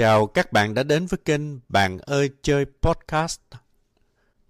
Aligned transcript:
Chào 0.00 0.26
các 0.26 0.52
bạn 0.52 0.74
đã 0.74 0.82
đến 0.82 1.06
với 1.06 1.18
kênh 1.24 1.40
Bạn 1.68 1.98
ơi 1.98 2.30
chơi 2.42 2.64
podcast. 2.82 3.40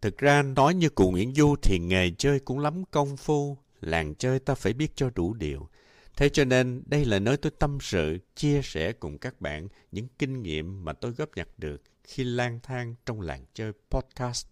Thực 0.01 0.19
ra 0.19 0.43
nói 0.43 0.75
như 0.75 0.89
cụ 0.89 1.11
Nguyễn 1.11 1.35
Du 1.35 1.57
thì 1.63 1.79
nghề 1.79 2.11
chơi 2.19 2.41
cũng 2.41 2.59
lắm 2.59 2.85
công 2.91 3.17
phu, 3.17 3.59
làng 3.81 4.15
chơi 4.15 4.39
ta 4.39 4.55
phải 4.55 4.73
biết 4.73 4.93
cho 4.95 5.11
đủ 5.15 5.35
điều. 5.35 5.69
Thế 6.17 6.29
cho 6.29 6.45
nên 6.45 6.83
đây 6.87 7.05
là 7.05 7.19
nơi 7.19 7.37
tôi 7.37 7.53
tâm 7.59 7.79
sự, 7.81 8.19
chia 8.37 8.61
sẻ 8.63 8.93
cùng 8.93 9.19
các 9.19 9.41
bạn 9.41 9.69
những 9.93 10.09
kinh 10.19 10.43
nghiệm 10.43 10.85
mà 10.85 10.93
tôi 10.93 11.13
góp 11.13 11.29
nhặt 11.37 11.49
được 11.59 11.83
khi 12.05 12.25
lang 12.25 12.61
thang 12.63 12.95
trong 13.07 13.21
làng 13.21 13.45
chơi 13.55 13.73
podcast. 13.91 14.47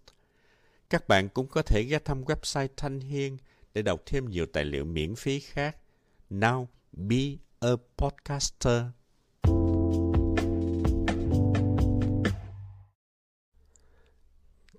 Các 0.91 1.09
bạn 1.09 1.29
cũng 1.29 1.47
có 1.47 1.63
thể 1.63 1.83
ghé 1.83 1.99
thăm 1.99 2.25
website 2.25 2.69
Thanh 2.77 3.01
Hiên 3.01 3.37
để 3.75 3.83
đọc 3.83 4.01
thêm 4.07 4.31
nhiều 4.31 4.47
tài 4.47 4.65
liệu 4.65 4.85
miễn 4.85 5.15
phí 5.15 5.41
khác. 5.41 5.77
Now 6.31 6.67
be 6.93 7.25
a 7.61 7.71
podcaster. 7.97 8.83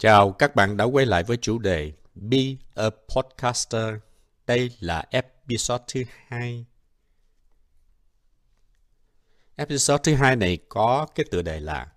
Chào 0.02 0.32
các 0.32 0.56
bạn 0.56 0.78
đã 0.78 0.86
quay 0.86 1.06
lại 1.06 1.24
với 1.24 1.38
chủ 1.38 1.60
đề 1.60 1.94
Be 2.16 2.38
a 2.76 2.90
Podcaster. 3.16 3.96
Đây 4.48 4.72
là 4.80 5.06
episode 5.10 5.84
thứ 5.88 6.04
hai. 6.28 6.66
Episode 9.56 10.02
thứ 10.04 10.16
hai 10.16 10.36
này 10.36 10.58
có 10.70 11.08
cái 11.16 11.26
tựa 11.32 11.42
đề 11.42 11.60
là 11.60 11.92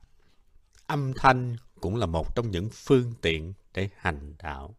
Âm 0.87 1.13
thanh 1.17 1.57
cũng 1.81 1.97
là 1.97 2.07
một 2.07 2.37
trong 2.37 2.51
những 2.51 2.69
phương 2.73 3.15
tiện 3.23 3.53
để 3.75 3.89
hành 3.97 4.35
đạo. 4.39 4.77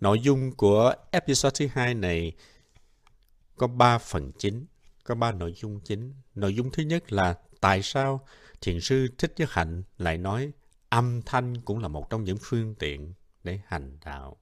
Nội 0.00 0.20
dung 0.20 0.56
của 0.56 0.94
episode 1.10 1.54
thứ 1.58 1.72
hai 1.72 1.94
này 1.94 2.32
có 3.56 3.66
ba 3.66 3.98
phần 3.98 4.32
chính, 4.38 4.66
có 5.04 5.14
ba 5.14 5.32
nội 5.32 5.52
dung 5.52 5.80
chính. 5.80 6.14
Nội 6.34 6.54
dung 6.54 6.70
thứ 6.72 6.82
nhất 6.82 7.12
là 7.12 7.38
tại 7.60 7.82
sao 7.82 8.26
thiền 8.60 8.80
sư 8.80 9.08
Thích 9.18 9.34
Nhất 9.36 9.50
Hạnh 9.52 9.82
lại 9.98 10.18
nói 10.18 10.52
âm 10.88 11.22
thanh 11.22 11.60
cũng 11.60 11.78
là 11.78 11.88
một 11.88 12.10
trong 12.10 12.24
những 12.24 12.38
phương 12.40 12.74
tiện 12.74 13.14
để 13.44 13.60
hành 13.66 13.98
đạo. 14.04 14.36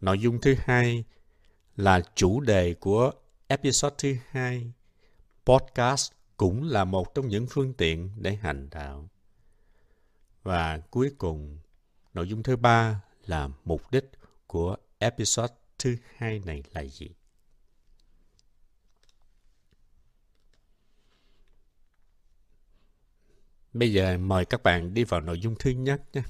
Nội 0.00 0.18
dung 0.18 0.40
thứ 0.40 0.54
hai 0.58 1.04
là 1.76 2.00
chủ 2.14 2.40
đề 2.40 2.74
của 2.74 3.12
episode 3.46 3.94
thứ 3.98 4.14
hai. 4.28 4.72
Podcast 5.46 6.12
cũng 6.36 6.62
là 6.62 6.84
một 6.84 7.14
trong 7.14 7.28
những 7.28 7.46
phương 7.50 7.74
tiện 7.74 8.10
để 8.16 8.34
hành 8.34 8.68
đạo. 8.70 9.08
Và 10.42 10.78
cuối 10.78 11.10
cùng, 11.18 11.58
nội 12.14 12.28
dung 12.28 12.42
thứ 12.42 12.56
ba 12.56 13.02
là 13.26 13.48
mục 13.64 13.90
đích 13.90 14.10
của 14.46 14.76
episode 14.98 15.54
thứ 15.78 15.96
hai 16.16 16.40
này 16.46 16.62
là 16.72 16.84
gì? 16.84 17.10
Bây 23.74 23.92
giờ 23.92 24.18
mời 24.18 24.44
các 24.44 24.62
bạn 24.62 24.94
đi 24.94 25.04
vào 25.04 25.20
nội 25.20 25.40
dung 25.40 25.54
thứ 25.58 25.70
nhất 25.70 26.02
nhé. 26.12 26.22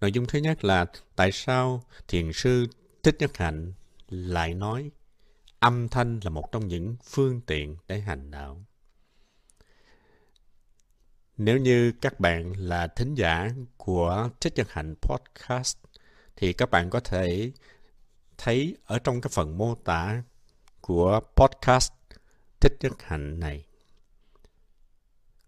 Nội 0.00 0.12
dung 0.12 0.26
thứ 0.26 0.38
nhất 0.38 0.64
là 0.64 0.86
tại 1.16 1.32
sao 1.32 1.82
thiền 2.08 2.32
sư 2.32 2.66
Thích 3.02 3.16
Nhất 3.18 3.36
Hạnh 3.36 3.72
lại 4.08 4.54
nói 4.54 4.90
âm 5.58 5.88
thanh 5.88 6.20
là 6.22 6.30
một 6.30 6.52
trong 6.52 6.68
những 6.68 6.96
phương 7.04 7.40
tiện 7.40 7.76
để 7.88 8.00
hành 8.00 8.30
đạo. 8.30 8.64
Nếu 11.36 11.58
như 11.58 11.92
các 12.00 12.20
bạn 12.20 12.52
là 12.56 12.86
thính 12.86 13.14
giả 13.14 13.50
của 13.76 14.30
Thích 14.40 14.52
Nhất 14.56 14.70
Hạnh 14.70 14.94
Podcast, 15.02 15.76
thì 16.36 16.52
các 16.52 16.70
bạn 16.70 16.90
có 16.90 17.00
thể 17.00 17.52
thấy 18.38 18.76
ở 18.84 18.98
trong 18.98 19.20
cái 19.20 19.30
phần 19.34 19.58
mô 19.58 19.74
tả 19.74 20.22
của 20.80 21.20
podcast 21.36 21.92
Thích 22.60 22.72
Nhất 22.80 22.92
Hạnh 23.02 23.40
này 23.40 23.67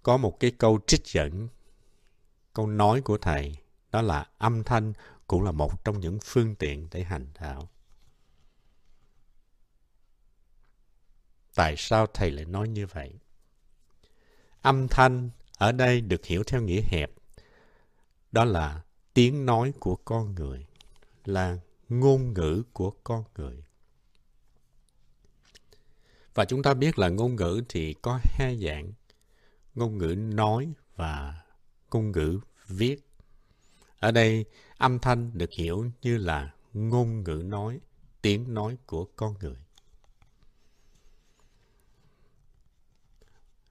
có 0.03 0.17
một 0.17 0.41
cái 0.41 0.51
câu 0.51 0.81
trích 0.87 1.07
dẫn, 1.07 1.49
câu 2.55 2.67
nói 2.67 3.01
của 3.01 3.19
Thầy, 3.19 3.57
đó 3.91 4.03
là 4.03 4.27
âm 4.39 4.65
thanh 4.65 4.93
cũng 5.27 5.43
là 5.43 5.53
một 5.53 5.85
trong 5.85 6.01
những 6.01 6.19
phương 6.25 6.55
tiện 6.55 6.89
để 6.91 7.05
hành 7.05 7.27
đạo. 7.41 7.69
Tại 11.55 11.75
sao 11.77 12.07
Thầy 12.07 12.31
lại 12.31 12.45
nói 12.45 12.69
như 12.69 12.87
vậy? 12.87 13.13
Âm 14.63 14.89
thanh 14.89 15.31
ở 15.59 15.73
đây 15.73 16.01
được 16.01 16.25
hiểu 16.25 16.43
theo 16.47 16.63
nghĩa 16.63 16.83
hẹp, 16.85 17.11
đó 18.33 18.45
là 18.45 18.83
tiếng 19.15 19.47
nói 19.47 19.73
của 19.81 19.97
con 19.97 20.35
người, 20.35 20.67
là 21.25 21.59
ngôn 21.89 22.35
ngữ 22.35 22.63
của 22.73 22.91
con 23.05 23.25
người. 23.37 23.65
Và 26.35 26.45
chúng 26.45 26.63
ta 26.63 26.75
biết 26.75 26.99
là 26.99 27.09
ngôn 27.09 27.37
ngữ 27.37 27.63
thì 27.69 27.95
có 27.95 28.21
hai 28.25 28.59
dạng 28.59 28.93
ngôn 29.81 29.99
ngữ 29.99 30.15
nói 30.15 30.73
và 30.97 31.43
ngôn 31.91 32.13
ngữ 32.13 32.41
viết. 32.69 32.97
Ở 34.01 34.11
đây, 34.11 34.45
âm 34.77 34.99
thanh 34.99 35.31
được 35.39 35.51
hiểu 35.53 35.85
như 36.03 36.17
là 36.17 36.55
ngôn 36.73 37.23
ngữ 37.25 37.43
nói, 37.45 37.81
tiếng 38.23 38.55
nói 38.55 38.77
của 38.87 39.05
con 39.05 39.35
người. 39.41 39.57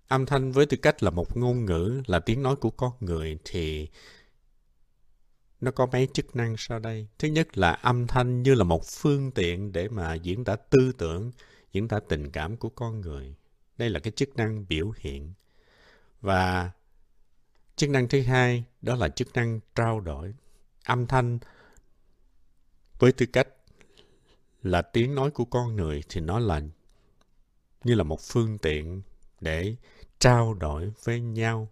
Âm 0.07 0.25
thanh 0.25 0.51
với 0.51 0.65
tư 0.65 0.77
cách 0.77 1.03
là 1.03 1.11
một 1.11 1.37
ngôn 1.37 1.65
ngữ, 1.65 2.01
là 2.07 2.19
tiếng 2.19 2.43
nói 2.43 2.55
của 2.55 2.71
con 2.71 2.91
người 2.99 3.39
thì 3.43 3.89
nó 5.61 5.71
có 5.71 5.85
mấy 5.85 6.07
chức 6.13 6.35
năng 6.35 6.55
sau 6.57 6.79
đây. 6.79 7.07
Thứ 7.19 7.27
nhất 7.27 7.57
là 7.57 7.71
âm 7.71 8.07
thanh 8.07 8.43
như 8.43 8.55
là 8.55 8.63
một 8.63 8.85
phương 8.85 9.31
tiện 9.31 9.71
để 9.71 9.89
mà 9.89 10.13
diễn 10.13 10.43
tả 10.43 10.55
tư 10.55 10.91
tưởng, 10.97 11.31
diễn 11.71 11.87
tả 11.87 11.99
tình 12.09 12.31
cảm 12.31 12.57
của 12.57 12.69
con 12.69 13.01
người. 13.01 13.35
Đây 13.77 13.89
là 13.89 13.99
cái 13.99 14.11
chức 14.15 14.35
năng 14.35 14.65
biểu 14.69 14.91
hiện. 14.97 15.33
Và 16.21 16.71
chức 17.75 17.89
năng 17.89 18.07
thứ 18.07 18.21
hai 18.21 18.63
đó 18.81 18.95
là 18.95 19.09
chức 19.09 19.33
năng 19.33 19.59
trao 19.75 19.99
đổi. 19.99 20.33
Âm 20.85 21.07
thanh 21.07 21.39
với 22.99 23.11
tư 23.11 23.25
cách 23.25 23.47
là 24.63 24.81
tiếng 24.81 25.15
nói 25.15 25.31
của 25.31 25.45
con 25.45 25.75
người 25.75 26.03
thì 26.09 26.21
nó 26.21 26.39
là 26.39 26.61
như 27.83 27.95
là 27.95 28.03
một 28.03 28.21
phương 28.21 28.57
tiện 28.57 29.01
để 29.41 29.75
trao 30.19 30.53
đổi 30.53 30.91
với 31.03 31.21
nhau 31.21 31.69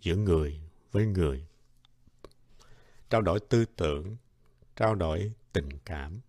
giữa 0.00 0.16
người 0.16 0.60
với 0.92 1.06
người. 1.06 1.46
Trao 3.10 3.22
đổi 3.22 3.40
tư 3.40 3.64
tưởng, 3.76 4.16
trao 4.76 4.94
đổi 4.94 5.32
tình 5.52 5.68
cảm. 5.84 6.20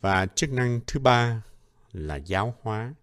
Và 0.00 0.26
chức 0.26 0.52
năng 0.52 0.80
thứ 0.86 1.00
ba 1.00 1.42
là 1.92 2.16
giáo 2.16 2.54
hóa 2.62 2.94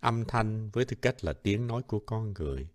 âm 0.00 0.24
thanh 0.24 0.70
với 0.70 0.84
tư 0.84 0.96
cách 1.02 1.24
là 1.24 1.32
tiếng 1.32 1.66
nói 1.66 1.82
của 1.82 1.98
con 1.98 2.32
người 2.32 2.68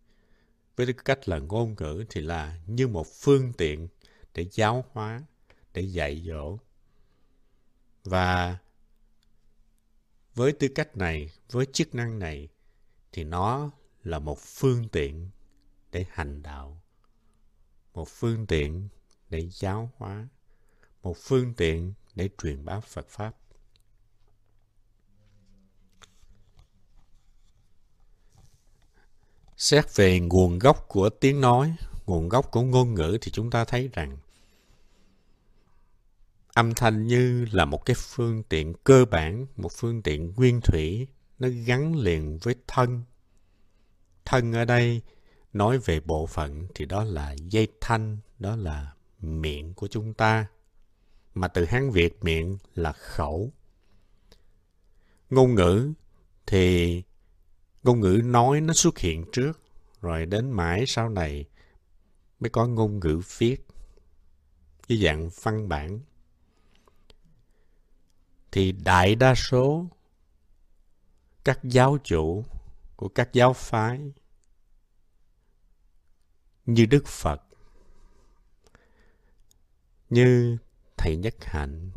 với 0.78 0.86
tư 0.86 0.94
cách 0.94 1.30
là 1.30 1.40
ngôn 1.40 1.76
ngữ 1.80 2.06
thì 2.10 2.22
là 2.22 2.60
như 2.68 2.88
một 2.88 3.08
phương 3.08 3.54
tiện 3.54 3.88
để 4.34 4.46
giáo 4.52 4.86
hóa, 4.92 5.24
để 5.74 5.82
dạy 5.82 6.24
dỗ. 6.26 6.58
Và 8.04 8.58
với 10.36 10.52
tư 10.52 10.68
cách 10.76 10.98
này, 10.98 11.32
với 11.52 11.66
chức 11.74 11.96
năng 11.96 12.20
này 12.20 12.50
thì 13.12 13.24
nó 13.24 13.72
là 14.04 14.20
một 14.20 14.40
phương 14.40 14.90
tiện 14.90 15.30
để 15.92 16.06
hành 16.10 16.44
đạo, 16.44 16.82
một 17.94 18.08
phương 18.08 18.48
tiện 18.48 18.88
để 19.30 19.50
giáo 19.50 19.92
hóa, 19.98 20.28
một 21.04 21.18
phương 21.18 21.54
tiện 21.54 21.94
để 22.16 22.30
truyền 22.38 22.66
bá 22.66 22.80
phật 22.80 23.08
pháp. 23.10 23.36
Xét 29.58 29.96
về 29.96 30.20
nguồn 30.20 30.60
gốc 30.60 30.86
của 30.88 31.10
tiếng 31.10 31.42
nói, 31.42 31.76
nguồn 32.06 32.30
gốc 32.30 32.52
của 32.52 32.62
ngôn 32.62 32.94
ngữ 32.94 33.18
thì 33.22 33.32
chúng 33.32 33.50
ta 33.50 33.66
thấy 33.66 33.90
rằng 33.94 34.18
âm 36.54 36.74
thanh 36.74 37.08
như 37.08 37.46
là 37.52 37.66
một 37.66 37.86
cái 37.86 37.96
phương 38.00 38.44
tiện 38.44 38.74
cơ 38.84 39.06
bản, 39.06 39.48
một 39.56 39.72
phương 39.72 40.02
tiện 40.02 40.34
nguyên 40.36 40.62
thủy, 40.62 41.08
nó 41.40 41.48
gắn 41.66 41.96
liền 41.96 42.38
với 42.38 42.56
thân. 42.68 43.04
Thân 44.26 44.54
ở 44.54 44.66
đây 44.66 45.02
nói 45.54 45.78
về 45.78 46.00
bộ 46.00 46.26
phận 46.26 46.68
thì 46.76 46.86
đó 46.86 47.04
là 47.04 47.36
dây 47.50 47.68
thanh, 47.82 48.18
đó 48.40 48.56
là 48.56 48.94
miệng 49.20 49.74
của 49.74 49.88
chúng 49.88 50.14
ta. 50.14 50.48
Mà 51.34 51.48
từ 51.48 51.66
Hán 51.66 51.92
Việt 51.92 52.24
miệng 52.24 52.58
là 52.76 52.92
khẩu. 52.92 53.54
Ngôn 55.30 55.56
ngữ 55.56 55.94
thì 56.46 57.04
ngôn 57.84 58.00
ngữ 58.00 58.22
nói 58.24 58.62
nó 58.62 58.74
xuất 58.74 58.98
hiện 58.98 59.26
trước, 59.32 59.60
rồi 60.02 60.26
đến 60.26 60.52
mãi 60.52 60.84
sau 60.88 61.10
này 61.10 61.46
mới 62.40 62.50
có 62.50 62.68
ngôn 62.68 63.00
ngữ 63.00 63.22
viết 63.38 63.58
với 64.88 64.98
dạng 64.98 65.30
văn 65.42 65.70
bản. 65.70 66.00
Thì 68.52 68.72
đại 68.72 69.16
đa 69.16 69.36
số 69.36 69.86
các 71.44 71.60
giáo 71.64 71.98
chủ 72.04 72.46
của 72.96 73.08
các 73.08 73.34
giáo 73.34 73.54
phái 73.54 74.12
như 76.66 76.86
Đức 76.86 77.08
Phật, 77.08 77.42
như 80.10 80.58
Thầy 80.98 81.16
Nhất 81.16 81.36
Hạnh, 81.42 81.92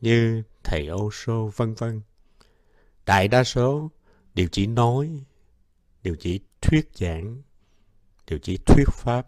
như 0.00 0.42
Thầy 0.64 0.86
Ô 0.86 1.10
Sô, 1.12 1.50
vân 1.56 1.74
vân 1.74 2.02
đại 3.06 3.28
đa 3.28 3.44
số 3.44 3.90
đều 4.34 4.48
chỉ 4.52 4.66
nói, 4.66 5.24
đều 6.02 6.16
chỉ 6.20 6.40
thuyết 6.60 6.90
giảng, 6.94 7.42
đều 8.26 8.38
chỉ 8.38 8.58
thuyết 8.66 8.88
pháp, 8.92 9.26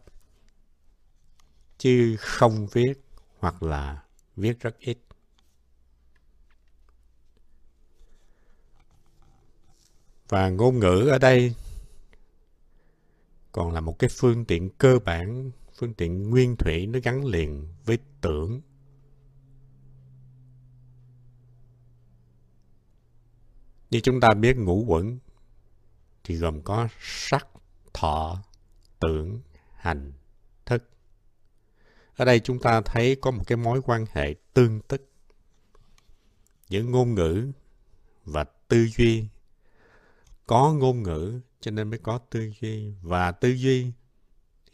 chứ 1.78 2.16
không 2.18 2.66
viết 2.72 2.94
hoặc 3.38 3.62
là 3.62 4.04
viết 4.36 4.60
rất 4.60 4.78
ít. 4.78 4.98
Và 10.28 10.48
ngôn 10.48 10.78
ngữ 10.78 11.08
ở 11.10 11.18
đây 11.18 11.54
còn 13.52 13.72
là 13.72 13.80
một 13.80 13.98
cái 13.98 14.10
phương 14.12 14.44
tiện 14.44 14.70
cơ 14.78 14.98
bản, 15.04 15.50
phương 15.78 15.94
tiện 15.94 16.30
nguyên 16.30 16.56
thủy 16.56 16.86
nó 16.86 16.98
gắn 17.02 17.24
liền 17.24 17.68
với 17.84 17.98
tưởng. 18.20 18.60
Như 23.90 24.00
chúng 24.00 24.20
ta 24.20 24.34
biết 24.34 24.56
ngũ 24.56 24.84
quẩn 24.86 25.18
thì 26.24 26.36
gồm 26.36 26.62
có 26.62 26.88
sắc, 27.00 27.46
thọ, 27.94 28.42
tưởng, 29.00 29.40
hành, 29.76 30.12
thức. 30.66 30.90
Ở 32.16 32.24
đây 32.24 32.40
chúng 32.40 32.58
ta 32.58 32.80
thấy 32.80 33.16
có 33.20 33.30
một 33.30 33.42
cái 33.46 33.56
mối 33.56 33.80
quan 33.84 34.04
hệ 34.12 34.34
tương 34.54 34.80
tức 34.80 35.10
giữa 36.68 36.82
ngôn 36.82 37.14
ngữ 37.14 37.52
và 38.24 38.44
tư 38.44 38.86
duy. 38.96 39.24
Có 40.46 40.72
ngôn 40.72 41.02
ngữ 41.02 41.40
cho 41.60 41.70
nên 41.70 41.90
mới 41.90 41.98
có 41.98 42.18
tư 42.18 42.52
duy 42.60 42.94
và 43.02 43.32
tư 43.32 43.48
duy 43.48 43.92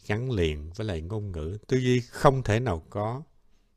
gắn 0.06 0.30
liền 0.30 0.70
với 0.72 0.86
lại 0.86 1.00
ngôn 1.00 1.32
ngữ. 1.32 1.58
Tư 1.66 1.76
duy 1.76 2.00
không 2.00 2.42
thể 2.42 2.60
nào 2.60 2.86
có 2.90 3.22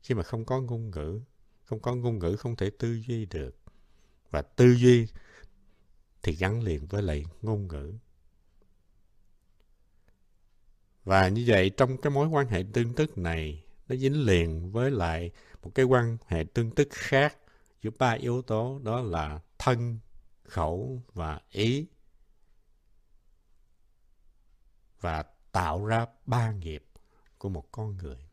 khi 0.02 0.14
mà 0.14 0.22
không 0.22 0.44
có 0.44 0.60
ngôn 0.60 0.90
ngữ. 0.90 1.20
Không 1.64 1.80
có 1.80 1.94
ngôn 1.94 2.18
ngữ 2.18 2.36
không 2.36 2.56
thể 2.56 2.70
tư 2.70 3.00
duy 3.06 3.26
được. 3.26 3.56
Và 4.30 4.42
tư 4.42 4.74
duy 4.74 5.06
thì 6.26 6.32
gắn 6.32 6.62
liền 6.62 6.86
với 6.86 7.02
lại 7.02 7.24
ngôn 7.42 7.68
ngữ. 7.68 7.94
Và 11.04 11.28
như 11.28 11.44
vậy 11.46 11.70
trong 11.70 12.00
cái 12.00 12.10
mối 12.10 12.28
quan 12.28 12.48
hệ 12.48 12.64
tương 12.72 12.94
tức 12.94 13.18
này 13.18 13.64
nó 13.88 13.96
dính 13.96 14.26
liền 14.26 14.72
với 14.72 14.90
lại 14.90 15.30
một 15.62 15.70
cái 15.74 15.84
quan 15.84 16.16
hệ 16.26 16.44
tương 16.54 16.70
tức 16.70 16.88
khác 16.90 17.36
giữa 17.82 17.90
ba 17.98 18.10
yếu 18.10 18.42
tố 18.42 18.80
đó 18.84 19.00
là 19.00 19.40
thân, 19.58 19.98
khẩu 20.44 21.02
và 21.12 21.40
ý. 21.50 21.86
Và 25.00 25.24
tạo 25.52 25.86
ra 25.86 26.06
ba 26.26 26.52
nghiệp 26.52 26.84
của 27.38 27.48
một 27.48 27.72
con 27.72 27.96
người. 27.96 28.28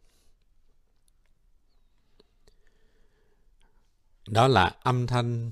Đó 4.27 4.47
là 4.47 4.65
âm 4.65 5.07
thanh 5.07 5.51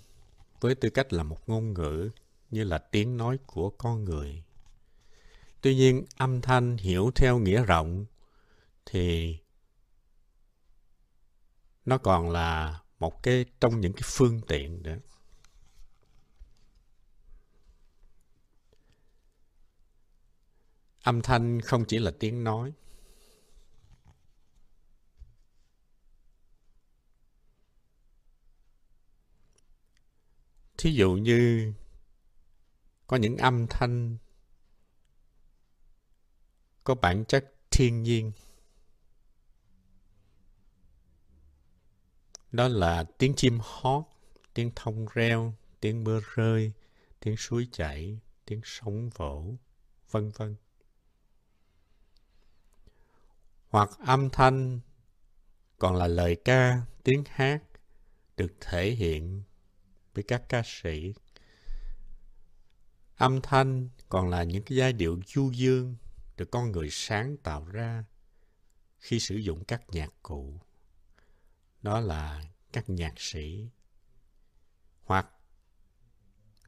với 0.59 0.75
tư 0.75 0.89
cách 0.89 1.13
là 1.13 1.23
một 1.23 1.49
ngôn 1.49 1.73
ngữ 1.73 2.09
như 2.51 2.63
là 2.63 2.77
tiếng 2.77 3.17
nói 3.17 3.37
của 3.45 3.69
con 3.69 4.03
người. 4.03 4.43
Tuy 5.61 5.75
nhiên, 5.75 6.05
âm 6.17 6.41
thanh 6.41 6.77
hiểu 6.77 7.11
theo 7.15 7.39
nghĩa 7.39 7.65
rộng 7.65 8.05
thì 8.85 9.37
nó 11.85 11.97
còn 11.97 12.29
là 12.29 12.81
một 12.99 13.23
cái 13.23 13.45
trong 13.59 13.79
những 13.79 13.93
cái 13.93 14.03
phương 14.05 14.41
tiện 14.47 14.83
nữa. 14.83 14.97
Âm 21.03 21.21
thanh 21.21 21.61
không 21.61 21.85
chỉ 21.85 21.99
là 21.99 22.11
tiếng 22.19 22.43
nói. 22.43 22.73
Thí 30.77 30.93
dụ 30.93 31.11
như 31.11 31.73
có 33.11 33.17
những 33.17 33.37
âm 33.37 33.67
thanh. 33.67 34.17
Có 36.83 36.95
bản 36.95 37.25
chất 37.25 37.53
thiên 37.71 38.03
nhiên. 38.03 38.31
Đó 42.51 42.67
là 42.67 43.03
tiếng 43.03 43.33
chim 43.35 43.59
hót, 43.61 44.03
tiếng 44.53 44.71
thông 44.75 45.05
reo, 45.13 45.53
tiếng 45.79 46.03
mưa 46.03 46.19
rơi, 46.35 46.71
tiếng 47.19 47.37
suối 47.37 47.67
chảy, 47.71 48.19
tiếng 48.45 48.61
sóng 48.63 49.09
vỗ, 49.09 49.55
vân 50.11 50.29
vân. 50.29 50.55
Hoặc 53.69 53.89
âm 53.99 54.29
thanh 54.29 54.79
còn 55.77 55.95
là 55.95 56.07
lời 56.07 56.35
ca, 56.45 56.81
tiếng 57.03 57.23
hát 57.27 57.63
được 58.37 58.53
thể 58.61 58.91
hiện 58.91 59.43
với 60.13 60.23
các 60.23 60.43
ca 60.49 60.61
sĩ. 60.65 61.13
Âm 63.21 63.41
thanh 63.41 63.89
còn 64.09 64.29
là 64.29 64.43
những 64.43 64.63
cái 64.63 64.77
giai 64.77 64.93
điệu 64.93 65.19
du 65.27 65.51
dương 65.51 65.95
được 66.37 66.51
con 66.51 66.71
người 66.71 66.87
sáng 66.91 67.37
tạo 67.37 67.65
ra 67.65 68.05
khi 68.99 69.19
sử 69.19 69.35
dụng 69.35 69.63
các 69.63 69.83
nhạc 69.89 70.13
cụ. 70.23 70.59
Đó 71.81 71.99
là 71.99 72.45
các 72.73 72.89
nhạc 72.89 73.13
sĩ 73.17 73.67
hoặc 75.03 75.27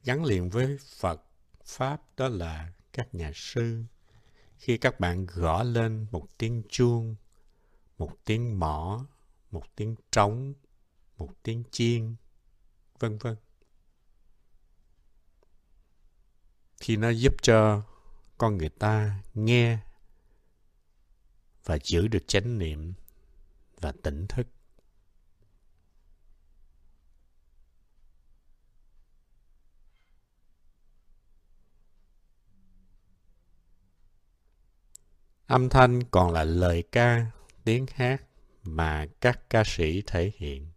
gắn 0.04 0.24
liền 0.24 0.50
với 0.50 0.78
Phật 1.00 1.22
Pháp 1.64 2.02
đó 2.16 2.28
là 2.28 2.72
các 2.92 3.14
nhà 3.14 3.30
sư. 3.34 3.84
Khi 4.56 4.78
các 4.78 5.00
bạn 5.00 5.26
gõ 5.26 5.62
lên 5.62 6.06
một 6.10 6.28
tiếng 6.38 6.62
chuông, 6.68 7.16
một 7.98 8.12
tiếng 8.24 8.58
mõ, 8.58 9.06
một 9.50 9.64
tiếng 9.76 9.96
trống, 10.12 10.54
một 11.16 11.30
tiếng 11.42 11.64
chiên, 11.70 12.16
vân 12.98 13.18
vân. 13.18 13.36
Khi 16.84 16.96
nó 16.96 17.08
giúp 17.08 17.34
cho 17.42 17.82
con 18.38 18.58
người 18.58 18.68
ta 18.68 19.20
nghe 19.34 19.78
và 21.64 21.78
giữ 21.82 22.08
được 22.08 22.24
chánh 22.26 22.58
niệm 22.58 22.94
và 23.80 23.92
tỉnh 24.02 24.26
thức. 24.26 24.46
Âm 35.46 35.68
thanh 35.68 36.02
còn 36.10 36.32
là 36.32 36.44
lời 36.44 36.84
ca, 36.92 37.26
tiếng 37.64 37.86
hát 37.94 38.22
mà 38.62 39.06
các 39.20 39.50
ca 39.50 39.62
sĩ 39.66 40.02
thể 40.06 40.32
hiện. 40.36 40.70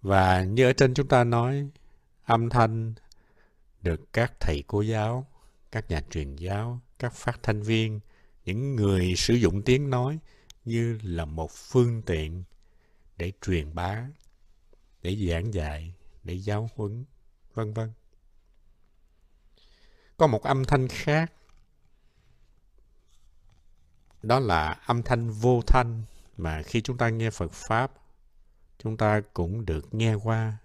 Và 0.00 0.42
như 0.42 0.64
ở 0.64 0.72
trên 0.72 0.94
chúng 0.94 1.08
ta 1.08 1.24
nói, 1.24 1.70
âm 2.24 2.50
thanh 2.50 2.94
được 3.86 4.12
các 4.12 4.32
thầy 4.40 4.64
cô 4.66 4.80
giáo, 4.80 5.26
các 5.72 5.90
nhà 5.90 6.00
truyền 6.10 6.36
giáo, 6.36 6.80
các 6.98 7.12
phát 7.12 7.38
thanh 7.42 7.62
viên, 7.62 8.00
những 8.44 8.76
người 8.76 9.14
sử 9.16 9.34
dụng 9.34 9.62
tiếng 9.62 9.90
nói 9.90 10.18
như 10.64 10.98
là 11.02 11.24
một 11.24 11.50
phương 11.50 12.02
tiện 12.02 12.44
để 13.16 13.32
truyền 13.46 13.74
bá, 13.74 14.06
để 15.02 15.16
giảng 15.28 15.54
dạy, 15.54 15.94
để 16.22 16.34
giáo 16.34 16.70
huấn, 16.74 17.04
vân 17.54 17.72
vân. 17.72 17.92
Có 20.16 20.26
một 20.26 20.42
âm 20.42 20.64
thanh 20.64 20.88
khác, 20.88 21.32
đó 24.22 24.38
là 24.38 24.72
âm 24.72 25.02
thanh 25.02 25.30
vô 25.30 25.60
thanh 25.66 26.02
mà 26.36 26.62
khi 26.62 26.80
chúng 26.80 26.98
ta 26.98 27.08
nghe 27.08 27.30
Phật 27.30 27.52
Pháp, 27.52 27.92
chúng 28.78 28.96
ta 28.96 29.20
cũng 29.32 29.66
được 29.66 29.94
nghe 29.94 30.14
qua. 30.14 30.56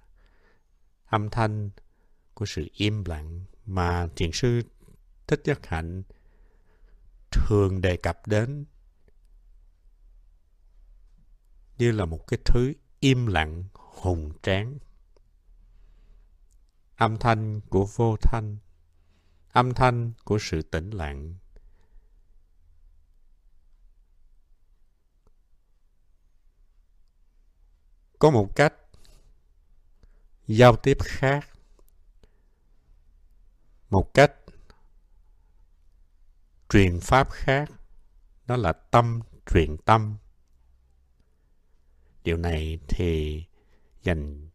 Âm 1.05 1.29
thanh 1.29 1.69
của 2.41 2.45
sự 2.45 2.67
im 2.73 3.05
lặng 3.05 3.45
mà 3.65 4.07
thiền 4.15 4.29
sư 4.33 4.61
Thích 5.27 5.41
Nhất 5.45 5.67
Hạnh 5.67 6.03
thường 7.31 7.81
đề 7.81 7.97
cập 7.97 8.27
đến 8.27 8.65
như 11.77 11.91
là 11.91 12.05
một 12.05 12.27
cái 12.27 12.39
thứ 12.45 12.73
im 12.99 13.27
lặng 13.27 13.63
hùng 13.73 14.31
tráng. 14.41 14.77
Âm 16.95 17.17
thanh 17.17 17.61
của 17.69 17.87
vô 17.95 18.15
thanh, 18.21 18.57
âm 19.51 19.73
thanh 19.73 20.11
của 20.23 20.37
sự 20.41 20.61
tĩnh 20.61 20.89
lặng. 20.89 21.35
Có 28.19 28.29
một 28.29 28.55
cách 28.55 28.73
giao 30.47 30.75
tiếp 30.75 30.97
khác 31.01 31.50
một 33.91 34.13
cách 34.13 34.31
truyền 36.69 36.99
pháp 36.99 37.31
khác, 37.31 37.71
đó 38.47 38.57
là 38.57 38.73
tâm 38.73 39.21
truyền 39.53 39.77
tâm 39.77 40.17
điều 42.23 42.37
này 42.37 42.79
thì 42.87 43.43
dành 44.03 44.49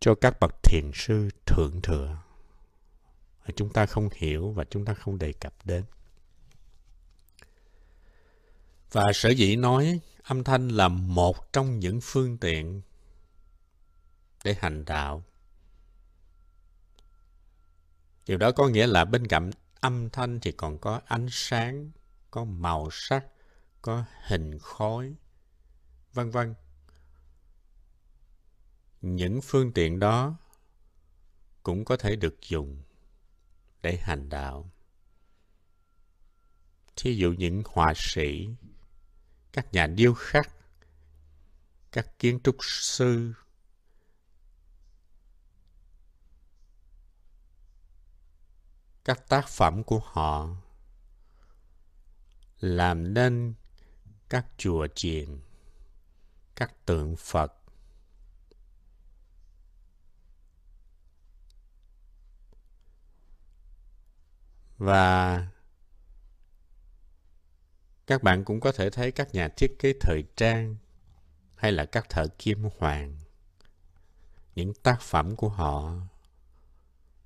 cho 0.00 0.14
các 0.14 0.40
bậc 0.40 0.62
thiền 0.62 0.90
sư 0.94 1.28
thượng 1.46 1.80
thừa 1.82 2.22
chúng 3.56 3.72
ta 3.72 3.86
không 3.86 4.08
hiểu 4.12 4.50
và 4.50 4.64
chúng 4.70 4.84
ta 4.84 4.94
không 4.94 5.18
đề 5.18 5.32
cập 5.32 5.54
đến 5.64 5.84
và 8.92 9.12
sở 9.14 9.30
dĩ 9.30 9.56
nói 9.56 10.00
âm 10.22 10.44
thanh 10.44 10.68
là 10.68 10.88
một 10.88 11.52
trong 11.52 11.78
những 11.78 12.00
phương 12.02 12.38
tiện 12.38 12.82
để 14.44 14.56
hành 14.60 14.84
đạo. 14.84 15.24
Điều 18.26 18.38
đó 18.38 18.52
có 18.52 18.68
nghĩa 18.68 18.86
là 18.86 19.04
bên 19.04 19.26
cạnh 19.26 19.50
âm 19.80 20.10
thanh 20.10 20.40
thì 20.40 20.52
còn 20.52 20.78
có 20.78 21.00
ánh 21.06 21.26
sáng, 21.30 21.90
có 22.30 22.44
màu 22.44 22.88
sắc, 22.92 23.26
có 23.82 24.04
hình 24.22 24.58
khối, 24.58 25.14
vân 26.12 26.30
vân. 26.30 26.54
Những 29.00 29.40
phương 29.42 29.72
tiện 29.72 29.98
đó 29.98 30.36
cũng 31.62 31.84
có 31.84 31.96
thể 31.96 32.16
được 32.16 32.36
dùng 32.48 32.82
để 33.82 33.96
hành 33.96 34.28
đạo. 34.28 34.70
Thí 36.96 37.16
dụ 37.16 37.32
những 37.32 37.62
họa 37.66 37.92
sĩ, 37.96 38.48
các 39.52 39.72
nhà 39.72 39.86
điêu 39.86 40.14
khắc, 40.14 40.50
các 41.92 42.18
kiến 42.18 42.40
trúc 42.44 42.56
sư, 42.60 43.32
các 49.04 49.28
tác 49.28 49.48
phẩm 49.48 49.82
của 49.84 50.00
họ 50.04 50.48
làm 52.60 53.14
nên 53.14 53.54
các 54.28 54.46
chùa 54.56 54.86
chiền, 54.94 55.40
các 56.56 56.86
tượng 56.86 57.16
Phật, 57.16 57.52
và 64.78 65.46
các 68.06 68.22
bạn 68.22 68.44
cũng 68.44 68.60
có 68.60 68.72
thể 68.72 68.90
thấy 68.90 69.12
các 69.12 69.34
nhà 69.34 69.48
thiết 69.48 69.76
kế 69.78 69.92
thời 70.00 70.24
trang 70.36 70.76
hay 71.54 71.72
là 71.72 71.84
các 71.84 72.08
thợ 72.08 72.26
kim 72.38 72.68
hoàng 72.78 73.16
những 74.54 74.74
tác 74.74 75.00
phẩm 75.00 75.36
của 75.36 75.48
họ 75.48 75.94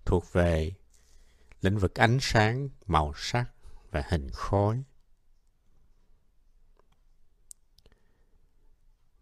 thuộc 0.04 0.32
về 0.32 0.72
lĩnh 1.66 1.78
vực 1.78 1.94
ánh 1.94 2.18
sáng 2.20 2.68
màu 2.86 3.12
sắc 3.16 3.50
và 3.90 4.02
hình 4.08 4.30
khối 4.32 4.82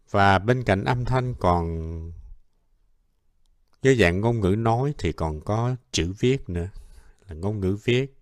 và 0.09 0.39
bên 0.39 0.63
cạnh 0.63 0.83
âm 0.83 1.05
thanh 1.05 1.35
còn 1.39 1.65
với 3.81 3.95
dạng 3.95 4.21
ngôn 4.21 4.39
ngữ 4.39 4.55
nói 4.57 4.93
thì 4.97 5.11
còn 5.11 5.41
có 5.41 5.75
chữ 5.91 6.13
viết 6.19 6.49
nữa 6.49 6.69
là 7.27 7.35
ngôn 7.35 7.59
ngữ 7.59 7.77
viết 7.83 8.15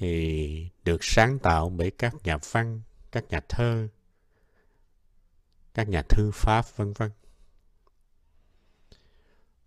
thì 0.00 0.70
được 0.84 1.04
sáng 1.04 1.38
tạo 1.38 1.68
bởi 1.70 1.90
các 1.90 2.14
nhà 2.24 2.38
văn, 2.50 2.80
các 3.12 3.24
nhà 3.30 3.40
thơ, 3.48 3.88
các 5.74 5.88
nhà 5.88 6.02
thư 6.02 6.30
pháp 6.34 6.64
vân 6.76 6.92
vân. 6.92 7.10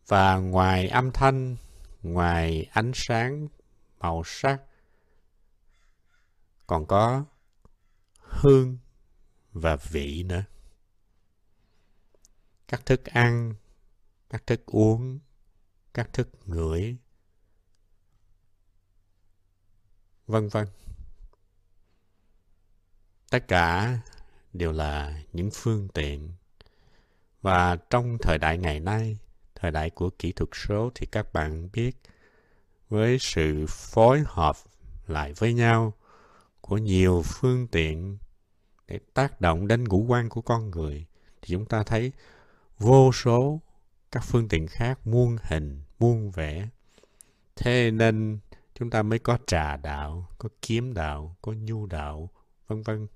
Và 0.08 0.38
ngoài 0.38 0.88
âm 0.88 1.12
thanh, 1.12 1.56
ngoài 2.04 2.70
ánh 2.72 2.92
sáng, 2.96 3.48
màu 4.00 4.24
sắc, 4.26 4.62
còn 6.68 6.86
có 6.86 7.26
hương 8.18 8.78
và 9.52 9.76
vị 9.76 10.24
nữa. 10.24 10.44
Các 12.68 12.86
thức 12.86 13.06
ăn, 13.06 13.56
các 14.30 14.48
thức 14.48 14.66
uống, 14.66 15.20
các 15.94 16.14
thức 16.14 16.30
ngửi, 16.46 16.98
vân 20.28 20.48
vân. 20.48 20.68
Tất 23.30 23.48
cả 23.48 24.00
đều 24.54 24.72
là 24.72 25.24
những 25.34 25.50
phương 25.54 25.88
tiện. 25.88 26.34
Và 27.42 27.76
trong 27.76 28.18
thời 28.22 28.38
đại 28.38 28.58
ngày 28.58 28.80
nay, 28.80 29.18
thời 29.64 29.72
đại 29.72 29.90
của 29.90 30.10
kỹ 30.20 30.32
thuật 30.32 30.50
số 30.54 30.92
thì 30.96 31.06
các 31.06 31.34
bạn 31.34 31.70
biết 31.74 31.92
với 32.90 33.18
sự 33.20 33.66
phối 33.68 34.24
hợp 34.26 34.56
lại 35.08 35.34
với 35.34 35.54
nhau 35.54 35.94
của 36.62 36.78
nhiều 36.78 37.22
phương 37.26 37.68
tiện 37.68 38.18
để 38.88 39.00
tác 39.14 39.42
động 39.42 39.68
đến 39.68 39.84
ngũ 39.84 40.06
quan 40.08 40.30
của 40.30 40.42
con 40.42 40.72
người 40.72 41.06
thì 41.42 41.48
chúng 41.50 41.66
ta 41.66 41.84
thấy 41.84 42.12
vô 42.80 43.12
số 43.12 43.60
các 44.12 44.24
phương 44.24 44.48
tiện 44.48 44.68
khác 44.68 45.08
muôn 45.08 45.38
hình, 45.44 45.82
muôn 46.00 46.32
vẻ. 46.32 46.68
Thế 47.56 47.92
nên 47.92 48.40
chúng 48.76 48.90
ta 48.90 49.04
mới 49.04 49.20
có 49.20 49.38
trà 49.48 49.78
đạo, 49.78 50.28
có 50.38 50.50
kiếm 50.62 50.94
đạo, 50.94 51.36
có 51.42 51.52
nhu 51.52 51.86
đạo, 51.86 52.30
vân 52.68 52.82
vân. 52.82 53.08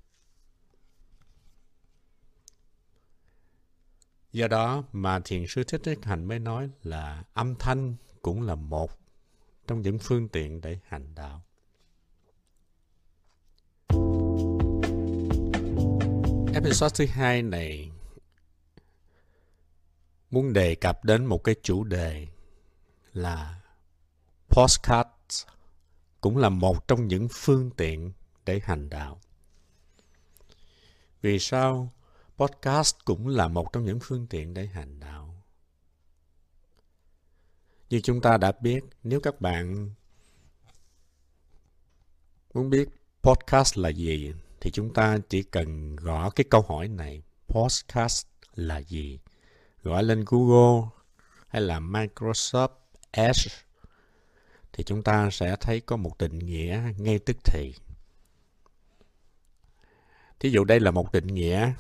Do 4.32 4.48
đó 4.48 4.84
mà 4.92 5.20
thiền 5.20 5.48
sư 5.48 5.64
Thích 5.64 5.82
Nhất 5.84 6.06
Hành 6.06 6.26
mới 6.26 6.40
nói 6.40 6.70
là 6.84 7.24
âm 7.34 7.56
thanh 7.56 7.96
cũng 8.22 8.42
là 8.42 8.56
một 8.56 8.92
trong 9.68 9.82
những 9.82 10.00
phương 10.00 10.28
tiện 10.28 10.62
để 10.62 10.80
hành 10.88 11.16
đạo. 11.16 11.44
Episode 16.54 16.96
thứ 16.96 17.06
hai 17.14 17.42
này 17.42 17.92
muốn 20.32 20.54
đề 20.54 20.76
cập 20.76 21.06
đến 21.06 21.26
một 21.26 21.44
cái 21.44 21.56
chủ 21.64 21.84
đề 21.84 22.28
là 23.14 23.62
postcard 24.50 25.10
cũng 26.22 26.38
là 26.38 26.50
một 26.50 26.88
trong 26.88 27.08
những 27.08 27.28
phương 27.32 27.72
tiện 27.72 28.12
để 28.46 28.60
hành 28.64 28.90
đạo. 28.90 29.22
Vì 31.22 31.40
sao 31.40 31.94
podcast 32.38 32.96
cũng 33.06 33.28
là 33.28 33.48
một 33.48 33.74
trong 33.74 33.86
những 33.86 34.00
phương 34.02 34.28
tiện 34.28 34.54
để 34.54 34.66
hành 34.66 35.00
đạo? 35.00 35.44
Như 37.90 38.02
chúng 38.02 38.22
ta 38.22 38.38
đã 38.38 38.52
biết, 38.62 38.84
nếu 39.04 39.20
các 39.20 39.42
bạn 39.42 39.90
muốn 42.54 42.70
biết 42.70 42.90
podcast 43.22 43.78
là 43.78 43.90
gì 43.90 44.34
thì 44.62 44.72
chúng 44.72 44.94
ta 44.94 45.18
chỉ 45.30 45.44
cần 45.44 45.96
gõ 45.96 46.30
cái 46.30 46.46
câu 46.50 46.62
hỏi 46.62 46.88
này 46.88 47.22
podcast 47.48 48.28
là 48.56 48.78
gì 48.78 49.20
gõ 49.84 50.02
lên 50.02 50.26
Google 50.28 50.90
hay 51.48 51.62
là 51.62 51.80
Microsoft 51.80 52.70
Edge 53.12 53.52
thì 54.74 54.84
chúng 54.84 55.04
ta 55.04 55.30
sẽ 55.32 55.56
thấy 55.60 55.80
có 55.80 55.98
một 55.98 56.18
định 56.18 56.40
nghĩa 56.40 56.82
ngay 56.98 57.20
tức 57.20 57.38
thì. 57.44 57.74
Thí 60.40 60.50
dụ 60.50 60.64
đây 60.64 60.80
là 60.80 60.92
một 60.92 61.12
định 61.12 61.28
nghĩa. 61.28 61.74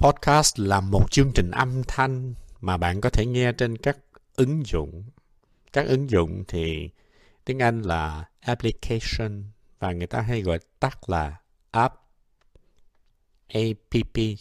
Podcast 0.00 0.58
là 0.58 0.80
một 0.80 1.10
chương 1.10 1.32
trình 1.34 1.50
âm 1.50 1.82
thanh 1.88 2.34
mà 2.60 2.76
bạn 2.76 3.00
có 3.00 3.10
thể 3.10 3.26
nghe 3.26 3.52
trên 3.52 3.76
các 3.76 3.98
ứng 4.36 4.66
dụng. 4.66 5.04
Các 5.72 5.86
ứng 5.86 6.10
dụng 6.10 6.44
thì 6.48 6.90
tiếng 7.44 7.58
Anh 7.58 7.82
là 7.82 8.24
application 8.40 9.44
và 9.78 9.92
người 9.92 10.06
ta 10.06 10.20
hay 10.20 10.42
gọi 10.42 10.58
tắt 10.80 11.10
là 11.10 11.40
app. 11.70 11.94
APP. 13.48 14.38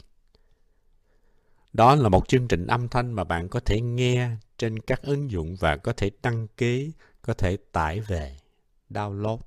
Đó 1.73 1.95
là 1.95 2.09
một 2.09 2.27
chương 2.27 2.47
trình 2.47 2.67
âm 2.67 2.87
thanh 2.87 3.13
mà 3.13 3.23
bạn 3.23 3.49
có 3.49 3.59
thể 3.59 3.81
nghe 3.81 4.29
trên 4.57 4.79
các 4.79 5.01
ứng 5.01 5.31
dụng 5.31 5.55
và 5.59 5.77
có 5.77 5.93
thể 5.93 6.11
đăng 6.23 6.47
ký, 6.47 6.91
có 7.21 7.33
thể 7.33 7.57
tải 7.71 7.99
về, 7.99 8.37
download. 8.89 9.39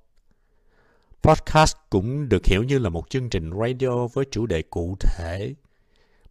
Podcast 1.23 1.76
cũng 1.90 2.28
được 2.28 2.47
hiểu 2.47 2.62
như 2.62 2.78
là 2.78 2.88
một 2.88 3.11
chương 3.11 3.31
trình 3.31 3.50
radio 3.61 4.07
với 4.07 4.25
chủ 4.31 4.47
đề 4.47 4.62
cụ 4.62 4.97
thể, 5.00 5.54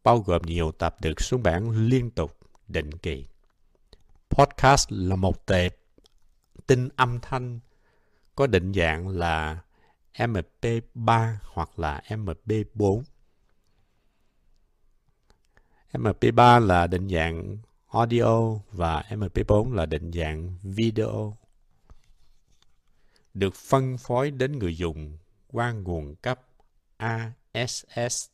bao 0.03 0.19
gồm 0.19 0.41
nhiều 0.41 0.71
tập 0.71 0.95
được 1.01 1.21
xuất 1.21 1.37
bản 1.37 1.71
liên 1.71 2.11
tục, 2.11 2.37
định 2.67 2.91
kỳ. 2.91 3.25
Podcast 4.29 4.87
là 4.89 5.15
một 5.15 5.45
tệp 5.45 5.77
tin 6.67 6.89
âm 6.95 7.19
thanh 7.19 7.59
có 8.35 8.47
định 8.47 8.73
dạng 8.73 9.07
là 9.07 9.61
MP3 10.13 11.35
hoặc 11.43 11.79
là 11.79 12.01
MP4. 12.07 13.03
MP3 15.93 16.65
là 16.65 16.87
định 16.87 17.09
dạng 17.09 17.57
audio 17.87 18.53
và 18.71 19.03
MP4 19.09 19.73
là 19.73 19.85
định 19.85 20.11
dạng 20.11 20.57
video 20.63 21.35
được 23.33 23.55
phân 23.55 23.97
phối 23.97 24.31
đến 24.31 24.59
người 24.59 24.77
dùng 24.77 25.17
qua 25.47 25.71
nguồn 25.71 26.15
cấp 26.15 26.41
ASS. 26.97 28.25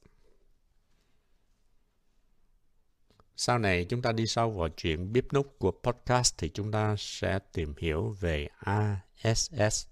Sau 3.39 3.59
này 3.59 3.85
chúng 3.85 4.01
ta 4.01 4.11
đi 4.11 4.27
sâu 4.27 4.51
vào 4.51 4.69
chuyện 4.77 5.13
bếp 5.13 5.33
nút 5.33 5.59
của 5.59 5.71
podcast 5.83 6.33
thì 6.37 6.49
chúng 6.49 6.71
ta 6.71 6.95
sẽ 6.97 7.39
tìm 7.53 7.73
hiểu 7.77 8.15
về 8.19 8.47
ASS 8.59 9.85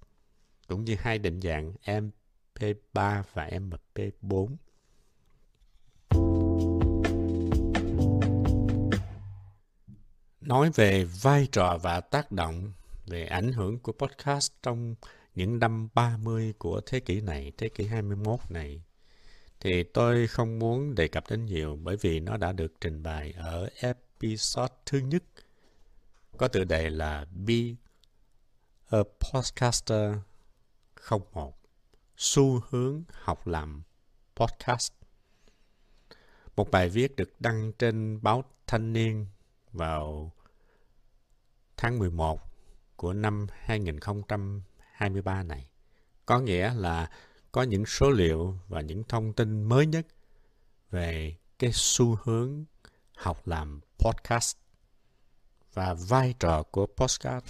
cũng 0.68 0.86
như 0.86 0.96
hai 1.00 1.20
định 1.20 1.42
dạng 1.42 1.74
MP3 1.86 3.24
và 3.34 3.50
MP4. 3.50 4.56
nói 10.42 10.72
về 10.76 11.04
vai 11.04 11.48
trò 11.52 11.78
và 11.82 12.02
tác 12.02 12.32
động 12.32 12.74
về 13.06 13.26
ảnh 13.26 13.52
hưởng 13.52 13.80
của 13.80 13.92
podcast 13.92 14.52
trong 14.64 14.96
những 15.36 15.60
năm 15.60 15.90
30 15.94 16.54
của 16.58 16.82
thế 16.86 17.00
kỷ 17.00 17.22
này, 17.22 17.52
thế 17.58 17.70
kỷ 17.70 17.86
21 17.86 18.40
này, 18.50 18.82
thì 19.66 19.84
tôi 19.84 20.28
không 20.28 20.60
muốn 20.60 20.96
đề 20.96 21.08
cập 21.08 21.24
đến 21.30 21.46
nhiều 21.46 21.80
bởi 21.84 21.98
vì 22.02 22.20
nó 22.20 22.38
đã 22.38 22.52
được 22.52 22.74
trình 22.82 23.04
bày 23.04 23.32
ở 23.32 23.70
episode 23.76 24.74
thứ 24.86 24.98
nhất 24.98 25.24
có 26.38 26.48
tựa 26.48 26.64
đề 26.64 26.90
là 26.90 27.26
Be 27.46 27.56
a 28.90 28.98
Podcaster 29.20 30.16
01 31.10 31.58
Xu 32.18 32.62
hướng 32.70 33.04
học 33.12 33.48
làm 33.48 33.84
podcast 34.36 34.92
một 36.56 36.72
bài 36.72 36.90
viết 36.90 37.16
được 37.16 37.32
đăng 37.40 37.72
trên 37.80 38.20
báo 38.22 38.44
Thanh 38.68 38.94
niên 38.94 39.26
vào 39.72 40.32
tháng 41.78 42.00
11 42.00 42.42
của 42.96 43.14
năm 43.14 43.48
2023 43.52 45.44
này. 45.44 45.70
Có 46.26 46.40
nghĩa 46.40 46.74
là 46.74 47.10
có 47.56 47.64
những 47.64 47.86
số 47.86 48.12
liệu 48.12 48.58
và 48.68 48.82
những 48.82 49.04
thông 49.04 49.34
tin 49.34 49.64
mới 49.64 49.86
nhất 49.86 50.08
về 50.92 51.36
cái 51.60 51.72
xu 51.74 52.18
hướng 52.24 52.66
học 53.18 53.48
làm 53.48 53.82
podcast 53.98 54.58
và 55.74 55.94
vai 55.94 56.36
trò 56.40 56.64
của 56.64 56.88
podcast 56.98 57.46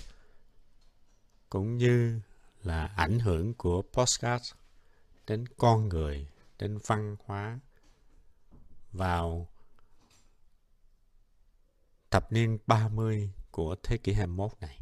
cũng 1.50 1.78
như 1.78 2.22
là 2.64 2.86
ảnh 2.86 3.20
hưởng 3.20 3.54
của 3.54 3.82
podcast 3.82 4.54
đến 5.28 5.46
con 5.58 5.90
người, 5.90 6.28
đến 6.60 6.78
văn 6.88 7.16
hóa 7.26 7.60
vào 8.92 9.50
thập 12.12 12.32
niên 12.32 12.58
30 12.68 13.32
của 13.52 13.76
thế 13.84 13.98
kỷ 13.98 14.14
21 14.14 14.52
này. 14.62 14.80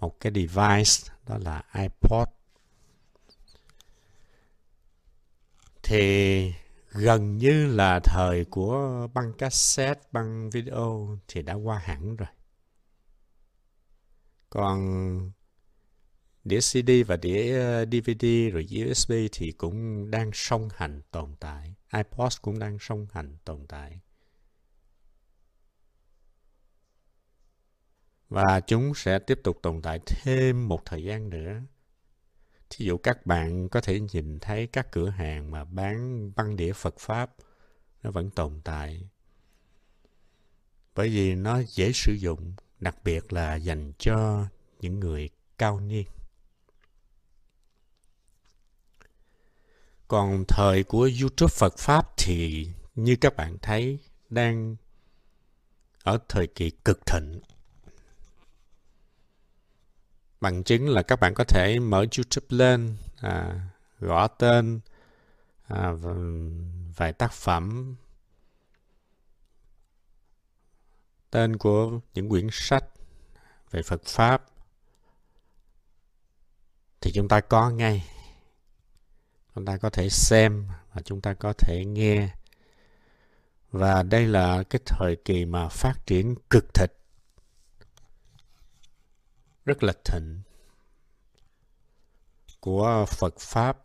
một 0.00 0.20
cái 0.20 0.32
device, 0.32 1.14
đó 1.26 1.38
là 1.38 1.62
iPod. 1.74 2.28
Thì 5.82 6.52
gần 6.94 7.36
như 7.36 7.66
là 7.66 8.00
thời 8.04 8.44
của 8.44 9.08
băng 9.14 9.32
cassette, 9.32 10.00
băng 10.12 10.50
video 10.50 11.18
thì 11.28 11.42
đã 11.42 11.54
qua 11.54 11.78
hẳn 11.78 12.16
rồi. 12.16 12.28
Còn 14.50 15.32
đĩa 16.44 16.60
CD 16.60 16.90
và 17.06 17.16
đĩa 17.16 17.58
ờ, 17.60 17.84
DVD 17.84 18.26
rồi 18.52 18.66
USB 18.90 19.12
thì 19.32 19.52
cũng 19.52 20.10
đang 20.10 20.30
song 20.34 20.68
hành 20.74 21.02
tồn 21.10 21.34
tại. 21.40 21.74
iPod 21.94 22.36
cũng 22.42 22.58
đang 22.58 22.78
song 22.80 23.06
hành 23.12 23.36
tồn 23.44 23.66
tại. 23.66 24.00
Và 28.28 28.60
chúng 28.60 28.94
sẽ 28.94 29.18
tiếp 29.18 29.40
tục 29.44 29.58
tồn 29.62 29.82
tại 29.82 30.00
thêm 30.06 30.68
một 30.68 30.84
thời 30.84 31.04
gian 31.04 31.30
nữa. 31.30 31.60
Thí 32.76 32.84
dụ 32.84 32.98
các 32.98 33.26
bạn 33.26 33.68
có 33.68 33.80
thể 33.80 34.00
nhìn 34.00 34.38
thấy 34.38 34.66
các 34.66 34.92
cửa 34.92 35.08
hàng 35.08 35.50
mà 35.50 35.64
bán 35.64 36.30
băng 36.36 36.56
đĩa 36.56 36.72
Phật 36.72 36.98
Pháp 36.98 37.30
nó 38.02 38.10
vẫn 38.10 38.30
tồn 38.30 38.60
tại. 38.64 39.08
Bởi 40.94 41.08
vì 41.08 41.34
nó 41.34 41.62
dễ 41.62 41.92
sử 41.94 42.12
dụng, 42.12 42.54
đặc 42.80 42.96
biệt 43.04 43.32
là 43.32 43.54
dành 43.54 43.92
cho 43.98 44.46
những 44.80 45.00
người 45.00 45.28
cao 45.58 45.80
niên. 45.80 46.06
Còn 50.08 50.44
thời 50.48 50.84
của 50.84 51.10
YouTube 51.20 51.52
Phật 51.52 51.78
Pháp 51.78 52.16
thì 52.16 52.68
như 52.94 53.16
các 53.20 53.36
bạn 53.36 53.56
thấy 53.62 53.98
đang 54.30 54.76
ở 56.02 56.18
thời 56.28 56.46
kỳ 56.46 56.70
cực 56.70 57.06
thịnh. 57.06 57.40
Bằng 60.44 60.62
chứng 60.62 60.88
là 60.88 61.02
các 61.02 61.20
bạn 61.20 61.34
có 61.34 61.44
thể 61.44 61.78
mở 61.78 61.98
YouTube 61.98 62.46
lên, 62.48 62.96
à, 63.20 63.60
gõ 64.00 64.26
tên 64.26 64.80
à, 65.66 65.92
vài 66.96 67.12
tác 67.12 67.32
phẩm, 67.32 67.96
tên 71.30 71.56
của 71.56 72.00
những 72.14 72.28
quyển 72.28 72.48
sách 72.52 72.84
về 73.70 73.82
Phật 73.82 74.02
Pháp 74.04 74.44
thì 77.00 77.12
chúng 77.14 77.28
ta 77.28 77.40
có 77.40 77.70
ngay. 77.70 78.08
Chúng 79.54 79.64
ta 79.64 79.76
có 79.76 79.90
thể 79.90 80.08
xem 80.08 80.68
và 80.92 81.02
chúng 81.04 81.20
ta 81.20 81.34
có 81.34 81.52
thể 81.52 81.84
nghe. 81.84 82.28
Và 83.70 84.02
đây 84.02 84.26
là 84.26 84.62
cái 84.62 84.80
thời 84.86 85.16
kỳ 85.16 85.44
mà 85.44 85.68
phát 85.68 86.06
triển 86.06 86.34
cực 86.50 86.74
thịnh 86.74 87.03
rất 89.64 89.82
là 89.82 89.92
thịnh 90.04 90.42
của 92.60 93.06
Phật 93.08 93.34
Pháp 93.38 93.78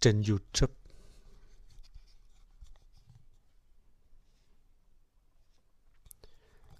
trên 0.00 0.22
YouTube. 0.28 0.74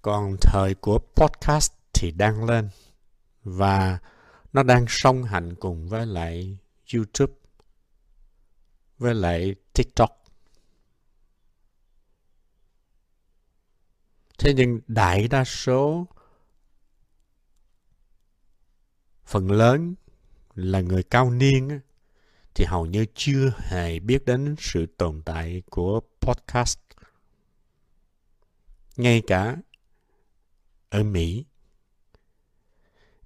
Còn 0.03 0.37
thời 0.41 0.75
của 0.75 0.99
podcast 0.99 1.73
thì 1.93 2.11
đang 2.11 2.45
lên 2.45 2.69
và 3.45 3.99
nó 4.53 4.63
đang 4.63 4.85
song 4.89 5.23
hành 5.23 5.55
cùng 5.55 5.89
với 5.89 6.07
lại 6.07 6.59
YouTube, 6.95 7.33
với 8.99 9.15
lại 9.15 9.55
TikTok. 9.73 10.25
Thế 14.39 14.55
nhưng 14.55 14.81
đại 14.87 15.29
đa 15.29 15.45
số 15.45 16.07
phần 19.27 19.51
lớn 19.51 19.95
là 20.55 20.81
người 20.81 21.03
cao 21.03 21.31
niên 21.31 21.81
thì 22.55 22.65
hầu 22.65 22.87
như 22.87 23.07
chưa 23.15 23.53
hề 23.59 23.99
biết 23.99 24.25
đến 24.25 24.55
sự 24.59 24.87
tồn 24.87 25.23
tại 25.25 25.63
của 25.71 26.01
podcast. 26.21 26.79
Ngay 28.97 29.23
cả 29.27 29.57
ở 30.89 31.03
Mỹ. 31.03 31.45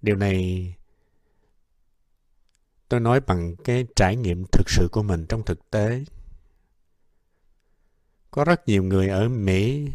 Điều 0.02 0.16
này 0.16 0.74
tôi 2.88 3.00
nói 3.00 3.20
bằng 3.20 3.56
cái 3.64 3.86
trải 3.96 4.16
nghiệm 4.16 4.44
thực 4.52 4.70
sự 4.70 4.88
của 4.92 5.02
mình 5.02 5.26
trong 5.28 5.44
thực 5.44 5.70
tế. 5.70 6.04
Có 8.30 8.44
rất 8.44 8.68
nhiều 8.68 8.82
người 8.82 9.08
ở 9.08 9.28
Mỹ, 9.28 9.88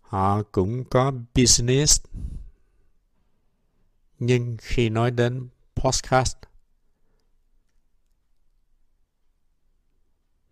họ 0.00 0.42
cũng 0.42 0.84
có 0.84 1.12
business 1.34 2.04
nhưng 4.20 4.56
khi 4.60 4.88
nói 4.88 5.10
đến 5.10 5.48
podcast, 5.74 6.36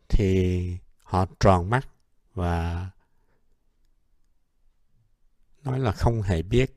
thì 0.09 0.77
họ 1.03 1.27
tròn 1.41 1.71
mắt 1.71 1.89
và 2.35 2.91
nói 5.65 5.81
là 5.81 5.93
không 5.93 6.23
hề 6.23 6.43
biết 6.43 6.75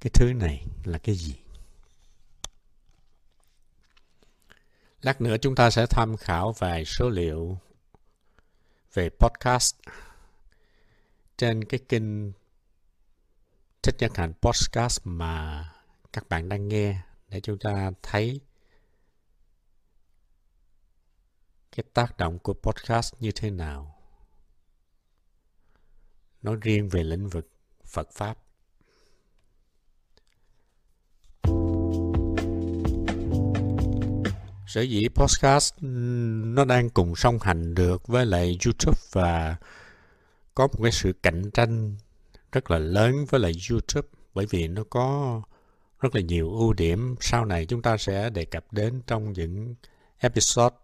cái 0.00 0.10
thứ 0.14 0.32
này 0.32 0.66
là 0.84 0.98
cái 0.98 1.14
gì. 1.14 1.34
Lát 5.02 5.20
nữa 5.20 5.36
chúng 5.40 5.54
ta 5.54 5.70
sẽ 5.70 5.86
tham 5.86 6.16
khảo 6.16 6.52
vài 6.52 6.84
số 6.84 7.08
liệu 7.08 7.58
về 8.94 9.08
podcast 9.08 9.74
trên 11.36 11.64
cái 11.64 11.80
kênh 11.88 12.32
thích 13.88 13.96
nhất 13.98 14.16
hạnh 14.16 14.32
podcast 14.40 15.00
mà 15.04 15.64
các 16.12 16.28
bạn 16.28 16.48
đang 16.48 16.68
nghe 16.68 17.00
để 17.28 17.40
chúng 17.40 17.58
ta 17.58 17.90
thấy 18.02 18.40
cái 21.76 21.84
tác 21.94 22.18
động 22.18 22.38
của 22.38 22.54
podcast 22.54 23.14
như 23.20 23.30
thế 23.34 23.50
nào. 23.50 23.94
nói 26.42 26.56
riêng 26.60 26.88
về 26.88 27.02
lĩnh 27.02 27.28
vực 27.28 27.48
Phật 27.84 28.08
Pháp. 28.12 28.38
Sở 34.66 34.80
dĩ 34.80 35.08
podcast 35.14 35.74
nó 36.54 36.64
đang 36.64 36.90
cùng 36.90 37.16
song 37.16 37.38
hành 37.42 37.74
được 37.74 38.06
với 38.06 38.26
lại 38.26 38.58
YouTube 38.64 39.00
và 39.12 39.56
có 40.54 40.66
một 40.66 40.78
cái 40.82 40.92
sự 40.92 41.12
cạnh 41.22 41.50
tranh 41.50 41.96
rất 42.52 42.70
là 42.70 42.78
lớn 42.78 43.24
với 43.28 43.40
lại 43.40 43.52
YouTube 43.70 44.08
bởi 44.34 44.46
vì 44.46 44.68
nó 44.68 44.84
có 44.90 45.42
rất 46.00 46.14
là 46.14 46.20
nhiều 46.20 46.50
ưu 46.50 46.72
điểm 46.72 47.14
sau 47.20 47.44
này 47.44 47.66
chúng 47.66 47.82
ta 47.82 47.96
sẽ 47.96 48.30
đề 48.30 48.44
cập 48.44 48.72
đến 48.72 49.02
trong 49.06 49.32
những 49.32 49.74
episode 50.18 50.76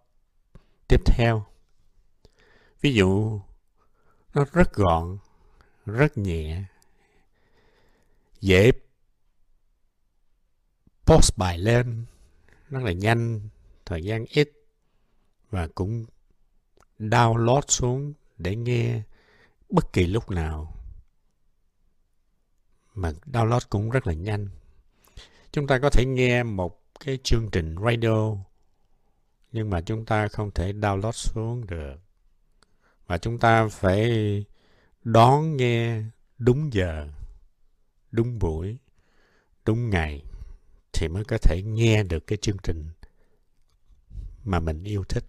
tiếp 0.88 1.00
theo. 1.07 1.44
Ví 2.81 2.94
dụ, 2.94 3.40
nó 4.35 4.44
rất 4.53 4.74
gọn, 4.74 5.18
rất 5.87 6.18
nhẹ, 6.18 6.64
dễ 8.40 8.70
post 11.07 11.38
bài 11.38 11.59
lên, 11.59 12.05
rất 12.70 12.83
là 12.83 12.92
nhanh, 12.92 13.40
thời 13.87 14.05
gian 14.05 14.24
ít 14.29 14.53
và 15.50 15.68
cũng 15.74 16.05
download 16.98 17.61
xuống 17.68 18.12
để 18.38 18.57
nghe 18.57 19.03
bất 19.70 19.92
kỳ 19.92 20.07
lúc 20.07 20.31
nào 20.31 20.74
mà 22.95 23.13
download 23.27 23.61
cũng 23.71 23.91
rất 23.91 24.07
là 24.07 24.13
nhanh. 24.13 24.49
Chúng 25.53 25.67
ta 25.67 25.79
có 25.79 25.91
thể 25.91 26.05
nghe 26.07 26.43
một 26.43 26.81
cái 27.01 27.19
chương 27.25 27.49
trình 27.53 27.77
radio, 27.85 28.37
nhưng 29.53 29.71
mà 29.71 29.81
chúng 29.81 30.05
ta 30.05 30.29
không 30.29 30.51
thể 30.51 30.73
download 30.73 31.13
xuống 31.13 31.67
được. 31.67 31.97
Và 33.07 33.19
chúng 33.19 33.39
ta 33.39 33.69
phải 33.69 34.45
đón 35.05 35.57
nghe 35.57 36.03
đúng 36.39 36.73
giờ, 36.73 37.09
đúng 38.11 38.39
buổi, 38.39 38.77
đúng 39.65 39.91
ngày 39.91 40.23
thì 40.93 41.09
mới 41.09 41.25
có 41.25 41.39
thể 41.39 41.63
nghe 41.63 42.03
được 42.03 42.27
cái 42.27 42.39
chương 42.43 42.57
trình 42.63 42.85
mà 44.45 44.61
mình 44.61 44.85
yêu 44.85 45.05
thích. 45.05 45.25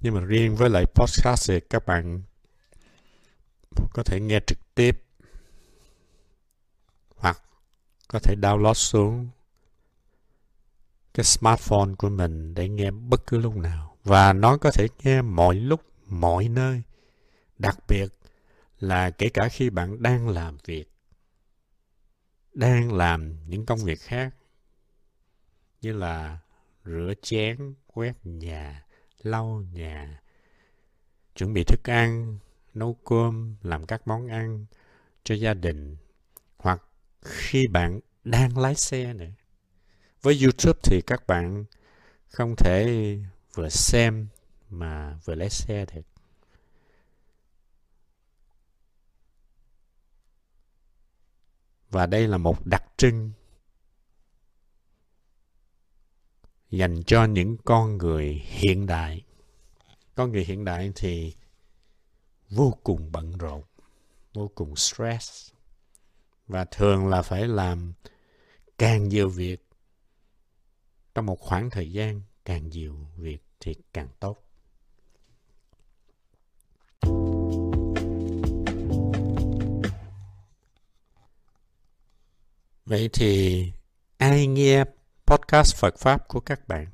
Nhưng 0.00 0.14
mà 0.14 0.20
riêng 0.20 0.56
với 0.56 0.70
lại 0.70 0.84
podcast 0.94 1.50
thì 1.50 1.60
các 1.60 1.86
bạn 1.86 2.22
có 3.92 4.02
thể 4.02 4.20
nghe 4.20 4.40
trực 4.46 4.58
tiếp 4.74 5.02
hoặc 7.16 7.42
có 8.10 8.18
thể 8.18 8.34
download 8.36 8.74
xuống 8.74 9.28
cái 11.14 11.24
smartphone 11.24 11.94
của 11.98 12.08
mình 12.08 12.54
để 12.54 12.68
nghe 12.68 12.90
bất 12.90 13.26
cứ 13.26 13.38
lúc 13.38 13.56
nào. 13.56 13.96
Và 14.04 14.32
nó 14.32 14.56
có 14.56 14.70
thể 14.70 14.88
nghe 15.02 15.22
mọi 15.22 15.54
lúc, 15.54 15.80
mọi 16.06 16.48
nơi. 16.48 16.82
Đặc 17.58 17.78
biệt 17.88 18.08
là 18.78 19.10
kể 19.10 19.28
cả 19.28 19.48
khi 19.48 19.70
bạn 19.70 20.02
đang 20.02 20.28
làm 20.28 20.56
việc, 20.64 20.90
đang 22.54 22.92
làm 22.92 23.36
những 23.46 23.66
công 23.66 23.78
việc 23.78 24.00
khác, 24.00 24.34
như 25.80 25.92
là 25.92 26.38
rửa 26.84 27.12
chén, 27.22 27.74
quét 27.86 28.12
nhà, 28.24 28.84
lau 29.22 29.64
nhà, 29.72 30.22
chuẩn 31.34 31.52
bị 31.52 31.64
thức 31.64 31.90
ăn, 31.90 32.38
nấu 32.74 32.94
cơm, 33.04 33.56
làm 33.62 33.86
các 33.86 34.08
món 34.08 34.26
ăn 34.26 34.66
cho 35.24 35.34
gia 35.34 35.54
đình 35.54 35.96
khi 37.22 37.66
bạn 37.66 38.00
đang 38.24 38.58
lái 38.58 38.74
xe 38.74 39.12
nữa 39.12 39.30
với 40.22 40.42
youtube 40.42 40.80
thì 40.82 41.00
các 41.06 41.26
bạn 41.26 41.64
không 42.26 42.54
thể 42.56 43.16
vừa 43.54 43.68
xem 43.68 44.28
mà 44.70 45.18
vừa 45.24 45.34
lái 45.34 45.50
xe 45.50 45.86
được. 45.94 46.02
Và 51.90 52.06
đây 52.06 52.28
là 52.28 52.38
một 52.38 52.66
đặc 52.66 52.84
trưng 52.96 53.32
dành 56.70 57.02
cho 57.06 57.24
những 57.24 57.56
con 57.64 57.98
người 57.98 58.42
hiện 58.44 58.86
đại. 58.86 59.24
Con 60.14 60.32
người 60.32 60.44
hiện 60.44 60.64
đại 60.64 60.92
thì 60.94 61.34
vô 62.48 62.78
cùng 62.82 63.12
bận 63.12 63.38
rộn, 63.38 63.62
vô 64.34 64.50
cùng 64.54 64.76
stress 64.76 65.49
và 66.50 66.64
thường 66.64 67.06
là 67.06 67.22
phải 67.22 67.48
làm 67.48 67.92
càng 68.78 69.08
nhiều 69.08 69.28
việc 69.28 69.68
trong 71.14 71.26
một 71.26 71.40
khoảng 71.40 71.70
thời 71.70 71.92
gian 71.92 72.22
càng 72.44 72.68
nhiều 72.68 72.96
việc 73.16 73.42
thì 73.60 73.74
càng 73.92 74.08
tốt 74.20 74.44
vậy 82.84 83.10
thì 83.12 83.72
ai 84.18 84.46
nghe 84.46 84.84
podcast 85.26 85.76
Phật 85.76 85.98
Pháp 85.98 86.28
của 86.28 86.40
các 86.40 86.68
bạn? 86.68 86.86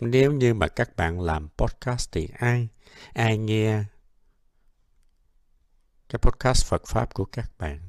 Nếu 0.00 0.32
như 0.32 0.54
mà 0.54 0.68
các 0.68 0.96
bạn 0.96 1.20
làm 1.20 1.48
podcast 1.58 2.12
thì 2.12 2.28
ai? 2.38 2.68
Ai 3.12 3.38
nghe 3.38 3.84
cái 6.08 6.18
podcast 6.22 6.66
Phật 6.66 6.82
Pháp 6.86 7.14
của 7.14 7.24
các 7.24 7.50
bạn? 7.58 7.87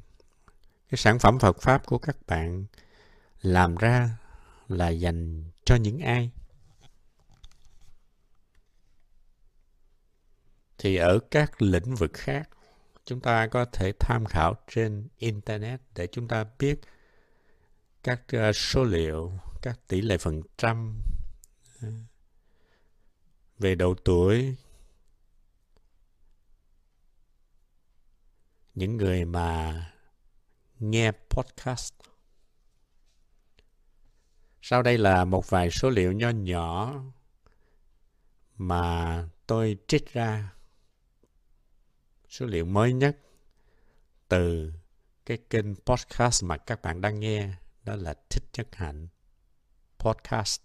Cái 0.89 0.97
sản 0.97 1.19
phẩm 1.19 1.39
Phật 1.39 1.61
Pháp 1.61 1.85
của 1.85 1.97
các 1.97 2.17
bạn 2.27 2.65
làm 3.41 3.75
ra 3.75 4.17
là 4.67 4.89
dành 4.89 5.43
cho 5.65 5.75
những 5.75 5.99
ai? 5.99 6.31
Thì 10.77 10.95
ở 10.95 11.19
các 11.31 11.61
lĩnh 11.61 11.95
vực 11.95 12.11
khác, 12.13 12.49
chúng 13.05 13.19
ta 13.19 13.47
có 13.47 13.65
thể 13.65 13.91
tham 13.99 14.25
khảo 14.25 14.53
trên 14.67 15.07
Internet 15.17 15.81
để 15.95 16.07
chúng 16.07 16.27
ta 16.27 16.45
biết 16.59 16.79
các 18.03 18.21
ờ, 18.31 18.53
số 18.53 18.83
liệu, 18.83 19.31
các 19.61 19.79
tỷ 19.87 20.01
lệ 20.01 20.17
phần 20.17 20.41
trăm 20.57 21.01
ờ, 21.81 21.87
về 23.59 23.75
độ 23.75 23.95
tuổi 24.05 24.55
những 28.75 28.97
người 28.97 29.25
mà 29.25 29.75
nghe 30.79 31.11
podcast. 31.29 31.93
Sau 34.61 34.83
đây 34.83 34.97
là 34.97 35.25
một 35.25 35.49
vài 35.49 35.71
số 35.71 35.89
liệu 35.89 36.11
nho 36.11 36.29
nhỏ 36.29 36.95
mà 38.57 39.27
tôi 39.47 39.77
trích 39.87 40.13
ra 40.13 40.53
số 42.29 42.45
liệu 42.45 42.65
mới 42.65 42.93
nhất 42.93 43.17
từ 44.27 44.73
cái 45.25 45.37
kênh 45.49 45.75
podcast 45.75 46.43
mà 46.43 46.57
các 46.57 46.81
bạn 46.81 47.01
đang 47.01 47.19
nghe, 47.19 47.49
đó 47.83 47.95
là 47.95 48.13
Thích 48.29 48.43
Nhất 48.57 48.67
Hạnh 48.71 49.07
Podcast. 49.99 50.61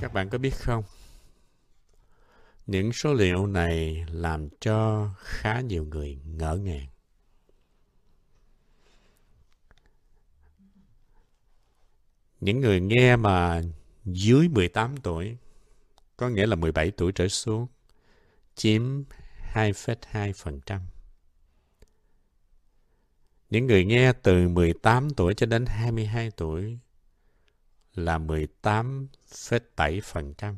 Các 0.00 0.12
bạn 0.12 0.28
có 0.30 0.38
biết 0.38 0.54
không? 0.54 0.84
Những 2.66 2.92
số 2.92 3.14
liệu 3.14 3.46
này 3.46 4.04
làm 4.10 4.48
cho 4.60 5.08
khá 5.18 5.60
nhiều 5.60 5.84
người 5.84 6.18
ngỡ 6.24 6.56
ngàng. 6.56 6.86
Những 12.40 12.60
người 12.60 12.80
nghe 12.80 13.16
mà 13.16 13.62
dưới 14.04 14.48
18 14.48 14.96
tuổi, 14.96 15.36
có 16.16 16.28
nghĩa 16.28 16.46
là 16.46 16.56
17 16.56 16.90
tuổi 16.90 17.12
trở 17.12 17.28
xuống, 17.28 17.66
chiếm 18.54 19.02
2,2%. 19.52 20.80
Những 23.50 23.66
người 23.66 23.84
nghe 23.84 24.12
từ 24.12 24.48
18 24.48 25.10
tuổi 25.10 25.34
cho 25.34 25.46
đến 25.46 25.66
22 25.66 26.30
tuổi 26.30 26.78
là 27.94 28.18
18,7%. 28.18 30.54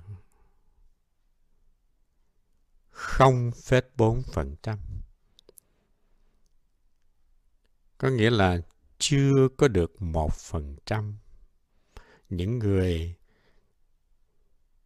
0,4%. 2.93 4.77
Có 7.99 8.09
nghĩa 8.09 8.31
là 8.31 8.59
chưa 8.99 9.49
có 9.57 9.69
được 9.69 10.03
một 10.03 10.35
phần 10.35 10.77
trăm 10.87 11.17
những 12.29 12.59
người 12.59 13.15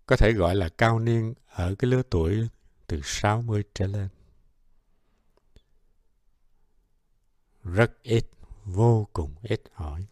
có 0.06 0.16
thể 0.16 0.32
gọi 0.32 0.54
là 0.54 0.68
cao 0.68 0.98
niên 0.98 1.34
ở 1.46 1.74
cái 1.78 1.90
lứa 1.90 2.02
tuổi 2.10 2.48
từ 2.86 3.00
60 3.04 3.62
trở 3.74 3.86
lên. 3.86 4.08
Rất 7.64 8.02
ít, 8.02 8.24
vô 8.64 9.08
cùng 9.12 9.34
ít 9.42 9.62
hỏi. 9.72 10.06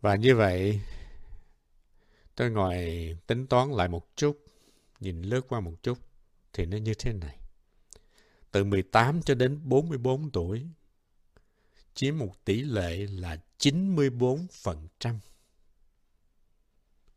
Và 0.00 0.16
như 0.16 0.36
vậy, 0.36 0.80
tôi 2.34 2.50
ngồi 2.50 2.76
tính 3.26 3.46
toán 3.46 3.70
lại 3.70 3.88
một 3.88 4.16
chút, 4.16 4.44
nhìn 5.00 5.22
lướt 5.22 5.40
qua 5.48 5.60
một 5.60 5.74
chút, 5.82 5.98
thì 6.52 6.66
nó 6.66 6.76
như 6.76 6.94
thế 6.94 7.12
này. 7.12 7.43
Từ 8.54 8.64
18 8.64 9.22
cho 9.22 9.34
đến 9.34 9.60
44 9.64 10.30
tuổi, 10.30 10.66
chiếm 11.94 12.18
một 12.18 12.44
tỷ 12.44 12.62
lệ 12.62 13.06
là 13.06 13.38
94%. 13.58 14.48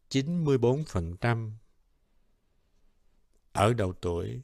94% 0.09 1.51
ở 3.51 3.73
đầu 3.73 3.93
tuổi 3.93 4.41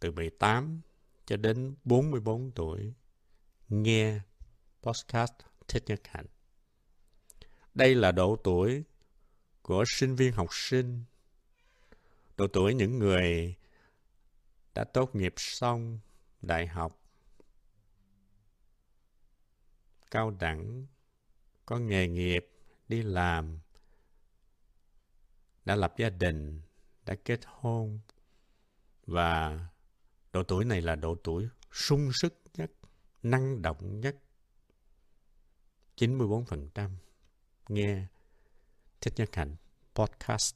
từ 0.00 0.10
18 0.10 0.80
cho 1.26 1.36
đến 1.36 1.74
44 1.84 2.50
tuổi 2.50 2.92
nghe 3.68 4.20
podcast 4.82 5.32
Thích 5.68 5.84
Nhật 5.86 6.00
Hạnh. 6.04 6.26
Đây 7.74 7.94
là 7.94 8.12
độ 8.12 8.36
tuổi 8.44 8.84
của 9.62 9.84
sinh 9.86 10.16
viên 10.16 10.32
học 10.32 10.48
sinh, 10.50 11.04
độ 12.36 12.46
tuổi 12.46 12.74
những 12.74 12.98
người 12.98 13.54
đã 14.74 14.84
tốt 14.84 15.14
nghiệp 15.14 15.34
xong 15.36 15.98
đại 16.42 16.66
học, 16.66 17.00
cao 20.10 20.30
đẳng, 20.30 20.86
có 21.66 21.78
nghề 21.78 22.08
nghiệp, 22.08 22.48
đi 22.88 23.02
làm, 23.02 23.58
đã 25.64 25.76
lập 25.76 25.94
gia 25.98 26.10
đình, 26.10 26.60
đã 27.04 27.14
kết 27.24 27.40
hôn. 27.46 28.00
Và 29.06 29.66
độ 30.32 30.42
tuổi 30.42 30.64
này 30.64 30.80
là 30.82 30.96
độ 30.96 31.14
tuổi 31.24 31.48
sung 31.72 32.10
sức 32.12 32.42
nhất, 32.54 32.70
năng 33.22 33.62
động 33.62 34.00
nhất. 34.00 34.16
94% 35.96 36.90
nghe 37.68 38.06
Thích 39.00 39.14
Nhất 39.16 39.34
Hạnh 39.34 39.56
podcast. 39.94 40.54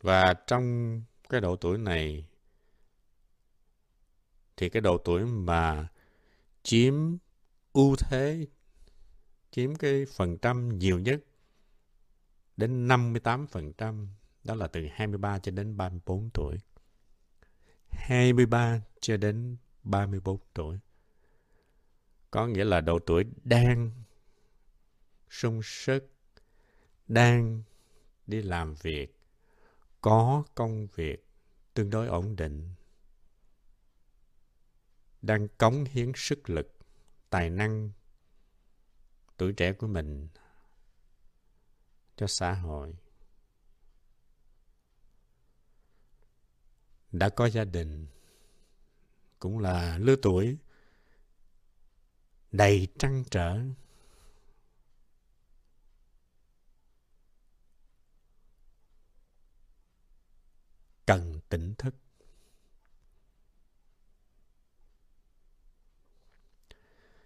Và 0.00 0.34
trong 0.46 1.02
cái 1.28 1.40
độ 1.40 1.56
tuổi 1.56 1.78
này 1.78 2.28
thì 4.56 4.68
cái 4.68 4.80
độ 4.80 4.98
tuổi 4.98 5.24
mà 5.24 5.88
chiếm 6.62 6.94
ưu 7.72 7.96
thế, 7.96 8.46
chiếm 9.50 9.74
cái 9.74 10.06
phần 10.16 10.38
trăm 10.38 10.78
nhiều 10.78 10.98
nhất 10.98 11.20
đến 12.56 12.88
58%, 12.88 14.06
đó 14.44 14.54
là 14.54 14.66
từ 14.66 14.86
23 14.92 15.38
cho 15.38 15.52
đến 15.52 15.76
34 15.76 16.30
tuổi. 16.34 16.56
23 17.88 18.80
cho 19.00 19.16
đến 19.16 19.56
34 19.82 20.38
tuổi. 20.54 20.78
Có 22.30 22.46
nghĩa 22.46 22.64
là 22.64 22.80
độ 22.80 22.98
tuổi 22.98 23.24
đang 23.44 23.90
sung 25.30 25.60
sức, 25.62 26.10
đang 27.06 27.62
đi 28.26 28.42
làm 28.42 28.74
việc, 28.74 29.17
có 30.08 30.44
công 30.54 30.86
việc 30.86 31.28
tương 31.74 31.90
đối 31.90 32.06
ổn 32.06 32.36
định, 32.36 32.74
đang 35.22 35.48
cống 35.48 35.84
hiến 35.84 36.12
sức 36.16 36.50
lực, 36.50 36.76
tài 37.30 37.50
năng, 37.50 37.90
tuổi 39.36 39.52
trẻ 39.52 39.72
của 39.72 39.86
mình 39.86 40.28
cho 42.16 42.26
xã 42.26 42.54
hội. 42.54 42.94
Đã 47.12 47.28
có 47.28 47.46
gia 47.48 47.64
đình, 47.64 48.06
cũng 49.38 49.58
là 49.58 49.98
lứa 49.98 50.16
tuổi 50.22 50.58
đầy 52.52 52.88
trăn 52.98 53.24
trở 53.30 53.58
cần 61.08 61.37
tỉnh 61.48 61.74
thức. 61.74 61.94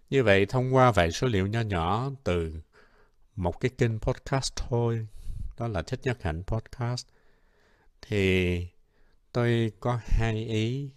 Như 0.09 0.23
vậy, 0.23 0.45
thông 0.45 0.75
qua 0.75 0.91
vài 0.91 1.11
số 1.11 1.27
liệu 1.27 1.47
nho 1.47 1.61
nhỏ 1.61 2.11
từ 2.23 2.61
một 3.35 3.59
cái 3.59 3.71
kênh 3.77 3.99
podcast 3.99 4.55
thôi, 4.55 5.07
đó 5.57 5.67
là 5.67 5.81
Thích 5.81 5.99
Nhất 6.03 6.17
Hạnh 6.21 6.43
Podcast, 6.47 7.07
thì 8.01 8.67
tôi 9.31 9.71
có 9.79 9.99
hai 10.03 10.45
ý 10.45 10.89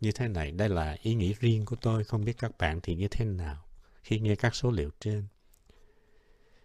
như 0.00 0.12
thế 0.12 0.28
này. 0.28 0.52
Đây 0.52 0.68
là 0.68 0.96
ý 1.02 1.14
nghĩ 1.14 1.34
riêng 1.40 1.64
của 1.64 1.76
tôi, 1.76 2.04
không 2.04 2.24
biết 2.24 2.38
các 2.38 2.58
bạn 2.58 2.80
thì 2.82 2.94
như 2.94 3.08
thế 3.08 3.24
nào 3.24 3.64
khi 4.02 4.20
nghe 4.20 4.34
các 4.34 4.54
số 4.54 4.70
liệu 4.70 4.90
trên. 5.00 5.26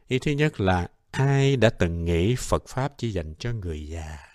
Ý 0.07 0.19
thứ 0.19 0.31
nhất 0.31 0.59
là 0.59 0.87
ai 1.11 1.55
đã 1.55 1.69
từng 1.69 2.05
nghĩ 2.05 2.35
Phật 2.35 2.63
Pháp 2.67 2.93
chỉ 2.97 3.11
dành 3.11 3.35
cho 3.39 3.53
người 3.53 3.87
già? 3.87 4.28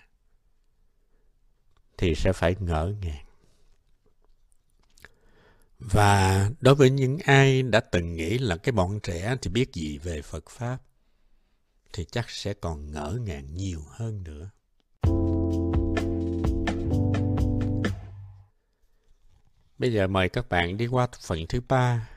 Thì 1.99 2.15
sẽ 2.15 2.33
phải 2.33 2.57
ngỡ 2.61 2.95
ngàng. 3.03 3.25
Và 5.79 6.51
đối 6.61 6.75
với 6.75 6.91
những 6.91 7.19
ai 7.25 7.63
đã 7.63 7.81
từng 7.81 8.15
nghĩ 8.15 8.39
là 8.39 8.57
cái 8.57 8.73
bọn 8.73 9.01
trẻ 9.01 9.37
thì 9.43 9.51
biết 9.51 9.73
gì 9.73 9.99
về 9.99 10.23
Phật 10.23 10.51
Pháp, 10.51 10.79
thì 11.93 12.05
chắc 12.05 12.31
sẽ 12.31 12.55
còn 12.55 12.93
ngỡ 12.93 13.19
ngàng 13.21 13.55
nhiều 13.55 13.81
hơn 13.91 14.25
nữa. 14.25 14.51
Bây 19.79 19.93
giờ 19.93 20.07
mời 20.07 20.29
các 20.29 20.49
bạn 20.49 20.77
đi 20.77 20.87
qua 20.87 21.09
phần 21.21 21.47
thứ 21.49 21.61
ba. 21.69 22.09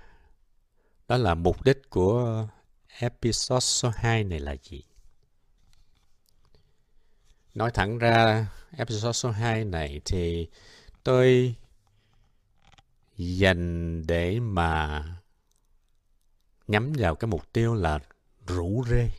Đó 1.07 1.17
là 1.17 1.35
mục 1.35 1.63
đích 1.63 1.89
của 1.89 2.47
episode 2.99 3.59
số 3.59 3.91
2 3.95 4.23
này 4.23 4.39
là 4.39 4.55
gì? 4.63 4.83
Nói 7.53 7.71
thẳng 7.73 7.97
ra, 7.97 8.47
episode 8.77 9.13
số 9.13 9.31
2 9.31 9.65
này 9.65 10.01
thì 10.05 10.47
tôi 11.03 11.55
dành 13.17 14.03
để 14.07 14.39
mà 14.39 15.03
nhắm 16.67 16.93
vào 16.97 17.15
cái 17.15 17.27
mục 17.27 17.53
tiêu 17.53 17.75
là 17.75 17.99
rủ 18.47 18.83
rê. 18.89 19.09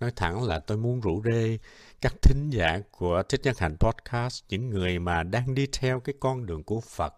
nói 0.00 0.12
thẳng 0.16 0.42
là 0.42 0.58
tôi 0.58 0.78
muốn 0.78 1.00
rủ 1.00 1.22
rê 1.32 1.58
các 2.00 2.14
thính 2.22 2.50
giả 2.50 2.80
của 2.90 3.22
Thích 3.28 3.40
Nhất 3.44 3.58
Hạnh 3.58 3.76
Podcast, 3.80 4.44
những 4.48 4.70
người 4.70 4.98
mà 4.98 5.22
đang 5.22 5.54
đi 5.54 5.66
theo 5.72 6.00
cái 6.00 6.14
con 6.20 6.46
đường 6.46 6.62
của 6.62 6.80
Phật, 6.80 7.14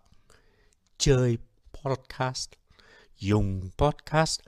chơi 0.99 1.39
podcast, 1.73 2.51
dùng 3.19 3.71
podcast 3.79 4.41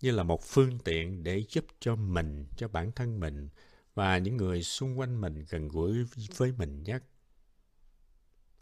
như 0.00 0.10
là 0.10 0.22
một 0.22 0.42
phương 0.42 0.78
tiện 0.78 1.24
để 1.24 1.44
giúp 1.48 1.64
cho 1.80 1.96
mình, 1.96 2.46
cho 2.56 2.68
bản 2.68 2.92
thân 2.92 3.20
mình 3.20 3.48
và 3.94 4.18
những 4.18 4.36
người 4.36 4.62
xung 4.62 4.98
quanh 4.98 5.20
mình 5.20 5.44
gần 5.50 5.68
gũi 5.68 6.04
với 6.36 6.52
mình 6.52 6.82
nhất. 6.82 7.04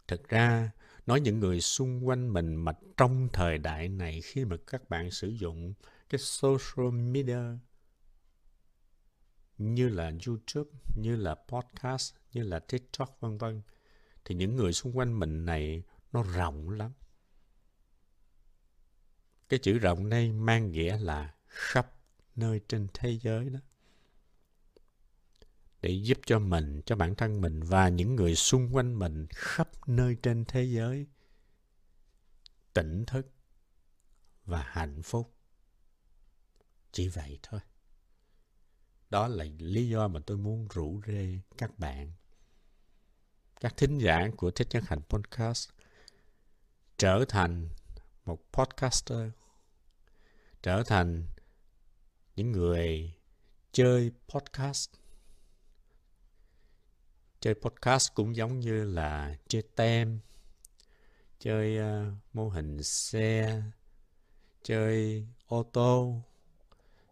Thực 0.07 0.29
ra, 0.29 0.71
nói 1.05 1.21
những 1.21 1.39
người 1.39 1.61
xung 1.61 2.07
quanh 2.07 2.33
mình 2.33 2.55
mà 2.55 2.71
trong 2.97 3.29
thời 3.33 3.57
đại 3.57 3.89
này 3.89 4.21
khi 4.21 4.45
mà 4.45 4.55
các 4.67 4.89
bạn 4.89 5.11
sử 5.11 5.27
dụng 5.27 5.73
cái 6.09 6.19
social 6.19 6.91
media 6.91 7.39
như 9.57 9.89
là 9.89 10.11
YouTube, 10.27 10.69
như 10.95 11.15
là 11.15 11.35
podcast, 11.47 12.13
như 12.33 12.43
là 12.43 12.59
TikTok 12.59 13.17
vân 13.19 13.37
vân 13.37 13.61
thì 14.25 14.35
những 14.35 14.55
người 14.55 14.73
xung 14.73 14.97
quanh 14.97 15.19
mình 15.19 15.45
này 15.45 15.83
nó 16.11 16.23
rộng 16.23 16.69
lắm. 16.69 16.91
Cái 19.49 19.59
chữ 19.59 19.77
rộng 19.77 20.09
đây 20.09 20.31
mang 20.31 20.71
nghĩa 20.71 20.97
là 20.97 21.33
khắp 21.47 21.91
nơi 22.35 22.61
trên 22.67 22.87
thế 22.93 23.17
giới 23.21 23.49
đó. 23.49 23.59
Để 25.83 25.89
giúp 25.89 26.17
cho 26.25 26.39
mình, 26.39 26.81
cho 26.85 26.95
bản 26.95 27.15
thân 27.15 27.41
mình 27.41 27.63
và 27.63 27.89
những 27.89 28.15
người 28.15 28.35
xung 28.35 28.75
quanh 28.75 28.99
mình 28.99 29.27
khắp 29.29 29.69
nơi 29.87 30.17
trên 30.23 30.45
thế 30.45 30.63
giới 30.63 31.07
tỉnh 32.73 33.05
thức 33.05 33.27
và 34.45 34.63
hạnh 34.63 35.01
phúc. 35.03 35.35
Chỉ 36.91 37.07
vậy 37.07 37.39
thôi. 37.43 37.59
Đó 39.09 39.27
là 39.27 39.45
lý 39.57 39.89
do 39.89 40.07
mà 40.07 40.19
tôi 40.25 40.37
muốn 40.37 40.67
rủ 40.67 41.01
rê 41.07 41.39
các 41.57 41.79
bạn, 41.79 42.13
các 43.59 43.77
thính 43.77 43.97
giả 43.97 44.29
của 44.37 44.51
Thích 44.51 44.67
nhân 44.71 44.83
Hạnh 44.87 45.01
Podcast 45.09 45.69
trở 46.97 47.25
thành 47.29 47.69
một 48.25 48.51
podcaster, 48.51 49.29
trở 50.61 50.83
thành 50.83 51.27
những 52.35 52.51
người 52.51 53.13
chơi 53.71 54.11
podcast. 54.27 55.02
Chơi 57.43 57.53
podcast 57.53 58.13
cũng 58.13 58.35
giống 58.35 58.59
như 58.59 58.83
là 58.83 59.37
chơi 59.47 59.63
tem, 59.75 60.19
chơi 61.39 61.77
uh, 61.79 62.13
mô 62.33 62.49
hình 62.49 62.83
xe, 62.83 63.61
chơi 64.63 65.25
ô 65.47 65.63
tô, 65.63 66.21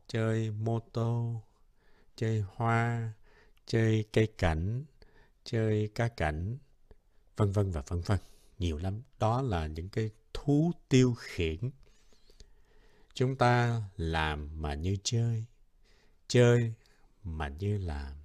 chơi 0.08 0.52
mô 0.52 0.80
tô, 0.80 1.42
chơi 2.16 2.44
hoa, 2.56 3.14
chơi 3.66 4.06
cây 4.14 4.28
cảnh, 4.38 4.86
chơi 5.44 5.90
cá 5.96 6.08
cảnh, 6.08 6.58
vân 7.38 7.52
vân 7.52 7.72
và 7.72 7.84
vân 7.88 8.02
vân. 8.02 8.20
Nhiều 8.60 8.78
lắm. 8.78 9.02
Đó 9.20 9.42
là 9.42 9.68
những 9.68 9.90
cái 9.90 10.10
thú 10.34 10.72
tiêu 10.90 11.16
khiển. 11.18 11.72
Chúng 13.14 13.36
ta 13.36 13.82
làm 13.98 14.62
mà 14.62 14.74
như 14.74 14.98
chơi, 15.04 15.46
chơi 16.28 16.74
mà 17.24 17.48
như 17.48 17.78
làm. 17.78 18.21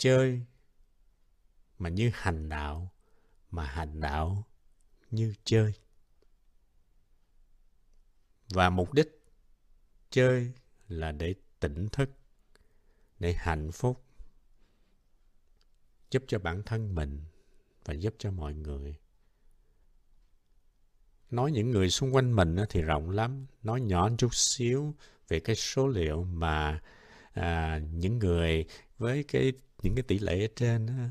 Chơi 0.00 0.42
mà 1.78 1.88
như 1.88 2.10
hành 2.14 2.48
đạo, 2.48 2.92
mà 3.50 3.66
hành 3.66 4.00
đạo 4.00 4.46
như 5.10 5.34
chơi. 5.44 5.72
Và 8.54 8.70
mục 8.70 8.92
đích 8.92 9.08
chơi 10.10 10.52
là 10.88 11.12
để 11.12 11.34
tỉnh 11.60 11.88
thức, 11.88 12.10
để 13.18 13.32
hạnh 13.32 13.72
phúc, 13.72 14.04
giúp 16.10 16.22
cho 16.26 16.38
bản 16.38 16.62
thân 16.62 16.94
mình 16.94 17.20
và 17.84 17.94
giúp 17.94 18.14
cho 18.18 18.30
mọi 18.30 18.54
người. 18.54 18.96
Nói 21.30 21.52
những 21.52 21.70
người 21.70 21.90
xung 21.90 22.14
quanh 22.14 22.36
mình 22.36 22.56
thì 22.70 22.82
rộng 22.82 23.10
lắm, 23.10 23.46
nói 23.62 23.80
nhỏ 23.80 24.10
chút 24.18 24.34
xíu 24.34 24.94
về 25.28 25.40
cái 25.40 25.56
số 25.56 25.88
liệu 25.88 26.24
mà 26.24 26.82
à, 27.32 27.80
những 27.92 28.18
người 28.18 28.66
với 28.98 29.24
cái 29.24 29.52
những 29.82 29.94
cái 29.94 30.02
tỷ 30.02 30.18
lệ 30.18 30.44
ở 30.44 30.48
trên 30.56 31.10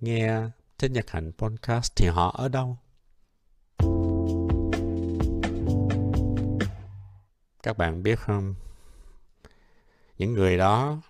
nghe 0.00 0.42
trên 0.78 0.92
Nhật 0.92 1.10
Hạnh 1.10 1.32
podcast 1.38 1.92
thì 1.96 2.06
họ 2.06 2.30
ở 2.30 2.48
đâu? 2.48 2.78
Các 7.62 7.78
bạn 7.78 8.02
biết 8.02 8.18
không? 8.18 8.54
Những 10.18 10.34
người 10.34 10.58
đó 10.58 11.00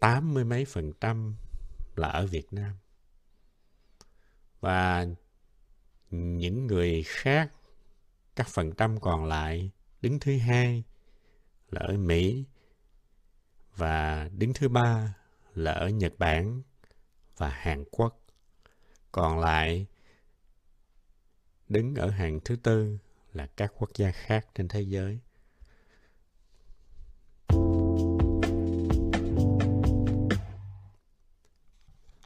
tám 0.00 0.34
mươi 0.34 0.44
mấy 0.44 0.64
phần 0.64 0.92
trăm 1.00 1.36
là 1.96 2.08
ở 2.08 2.26
Việt 2.26 2.52
Nam. 2.52 2.72
Và 4.60 5.06
những 6.10 6.66
người 6.66 7.02
khác, 7.02 7.52
các 8.36 8.48
phần 8.48 8.72
trăm 8.72 9.00
còn 9.00 9.24
lại 9.24 9.70
đứng 10.02 10.20
thứ 10.20 10.38
hai 10.38 10.84
là 11.70 11.80
ở 11.80 11.96
Mỹ 11.96 12.44
và 13.76 14.28
đứng 14.32 14.52
thứ 14.54 14.68
ba 14.68 15.14
là 15.54 15.72
ở 15.72 15.88
Nhật 15.88 16.12
Bản 16.18 16.62
và 17.36 17.48
Hàn 17.48 17.84
Quốc. 17.90 18.20
Còn 19.12 19.38
lại 19.38 19.86
đứng 21.68 21.94
ở 21.94 22.10
hàng 22.10 22.40
thứ 22.44 22.56
tư 22.56 22.98
là 23.32 23.46
các 23.46 23.72
quốc 23.78 23.90
gia 23.94 24.10
khác 24.10 24.46
trên 24.54 24.68
thế 24.68 24.80
giới. 24.80 25.18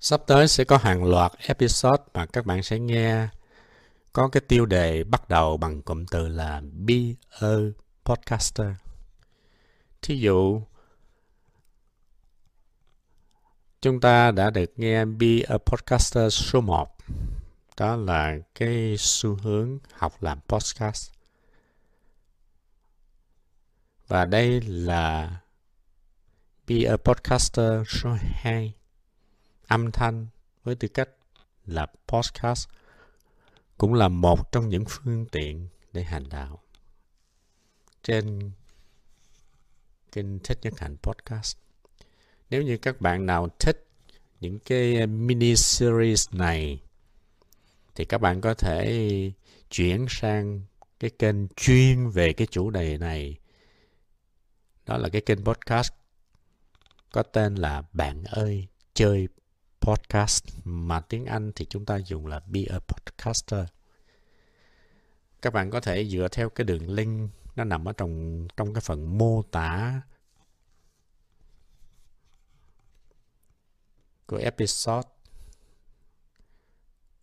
Sắp 0.01 0.23
tới 0.27 0.49
sẽ 0.49 0.65
có 0.65 0.77
hàng 0.77 1.05
loạt 1.05 1.33
episode 1.39 2.03
mà 2.15 2.27
các 2.27 2.47
bạn 2.47 2.63
sẽ 2.63 2.79
nghe 2.79 3.29
có 4.13 4.29
cái 4.29 4.41
tiêu 4.49 4.67
đề 4.67 5.05
bắt 5.05 5.29
đầu 5.29 5.57
bằng 5.57 5.83
cụm 5.83 6.05
từ 6.11 6.29
là 6.29 6.63
Be 6.73 6.95
a 7.41 7.49
Podcaster. 8.05 8.69
Thí 10.03 10.19
dụ, 10.19 10.63
chúng 13.85 14.01
ta 14.01 14.31
đã 14.31 14.51
được 14.51 14.73
nghe 14.77 15.05
Be 15.05 15.41
a 15.49 15.59
Podcaster 15.59 16.35
số 16.35 16.61
1. 16.61 16.97
Đó 17.77 17.97
là 17.97 18.37
cái 18.55 18.97
xu 18.99 19.35
hướng 19.35 19.79
học 19.93 20.23
làm 20.23 20.41
podcast. 20.49 21.13
Và 24.09 24.25
đây 24.25 24.61
là 24.61 25.37
Be 26.67 26.85
a 26.85 26.97
Podcaster 26.97 27.83
số 27.89 28.17
2. 28.21 28.75
Âm 29.67 29.93
thanh 29.93 30.27
với 30.63 30.75
tư 30.75 30.89
cách 30.89 31.09
là 31.67 31.87
podcast 32.09 32.69
cũng 33.79 33.95
là 33.95 34.09
một 34.09 34.53
trong 34.53 34.69
những 34.69 34.85
phương 34.89 35.27
tiện 35.27 35.69
để 35.93 36.03
hành 36.03 36.29
đạo. 36.29 36.63
Trên 38.03 38.51
kênh 40.13 40.39
Thích 40.39 40.59
Nhất 40.63 40.73
Hạnh 40.79 40.97
Podcast. 41.03 41.64
Nếu 42.51 42.63
như 42.63 42.77
các 42.77 43.01
bạn 43.01 43.27
nào 43.27 43.49
thích 43.59 43.87
những 44.41 44.59
cái 44.59 44.97
ờ, 45.01 45.07
mini 45.07 45.57
series 45.57 46.29
này, 46.33 46.83
thì 47.95 48.05
các 48.05 48.19
bạn 48.19 48.41
có 48.41 48.55
thể 48.55 49.33
chuyển 49.71 50.07
sang 50.09 50.63
cái 51.01 51.11
kênh 51.11 51.49
chuyên 51.49 52.09
về 52.09 52.33
cái 52.33 52.47
chủ 52.51 52.71
đề 52.71 52.99
này. 52.99 53.39
Đó 54.87 54.97
là 54.97 55.09
cái 55.09 55.21
kênh 55.21 55.45
podcast 55.45 55.93
có 57.13 57.23
tên 57.23 57.55
là 57.55 57.83
Bạn 57.93 58.25
ơi 58.25 58.67
chơi 58.95 59.29
podcast, 59.81 60.45
mà 60.65 61.01
tiếng 61.01 61.27
Anh 61.27 61.53
thì 61.55 61.65
chúng 61.65 61.85
ta 61.85 61.97
dùng 61.97 62.27
là 62.27 62.41
Be 62.47 62.61
a 62.71 62.79
Podcaster. 62.79 63.65
Các 65.43 65.53
bạn 65.53 65.71
có 65.71 65.81
thể 65.81 66.05
dựa 66.05 66.29
theo 66.33 66.49
cái 66.49 66.65
đường 66.65 66.91
link 66.91 67.31
nó 67.57 67.65
nằm 67.65 67.85
ở 67.89 67.93
trong 67.93 68.47
trong 68.57 68.75
cái 68.75 68.81
phần 68.81 69.19
mô 69.19 69.43
tả 69.43 70.01
của 74.27 74.37
episode 74.37 75.09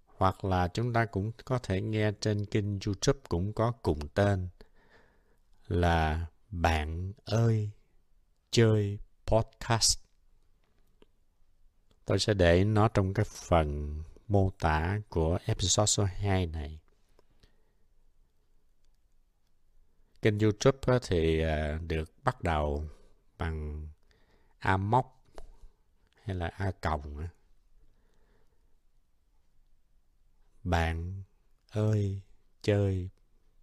hoặc 0.06 0.46
là 0.46 0.68
chúng 0.68 0.94
ta 0.94 1.06
cũng 1.06 1.32
có 1.46 1.60
thể 1.60 1.82
nghe 1.82 2.12
trên 2.22 2.46
kênh 2.46 2.80
YouTube 2.86 3.20
cũng 3.30 3.54
có 3.54 3.72
cùng 3.72 4.08
tên 4.08 4.48
là 5.68 6.26
Bạn 6.50 7.14
ơi 7.26 7.70
chơi 8.52 9.00
podcast. 9.26 10.00
Tôi 12.06 12.20
sẽ 12.20 12.34
để 12.34 12.64
nó 12.64 12.88
trong 12.88 13.14
cái 13.14 13.26
phần 13.26 14.02
mô 14.28 14.50
tả 14.60 15.00
của 15.10 15.40
episode 15.46 15.86
số 15.86 16.04
2 16.04 16.46
này. 16.46 16.80
Kênh 20.22 20.40
YouTube 20.40 21.00
thì 21.08 21.42
à, 21.42 21.80
được 21.88 22.14
bắt 22.24 22.44
đầu 22.44 22.86
bằng 23.38 23.88
Amok 24.60 25.21
hay 26.24 26.36
là 26.36 26.48
A 26.48 26.72
còng. 26.72 27.28
Bạn 30.64 31.24
ơi, 31.70 32.22
chơi 32.62 33.10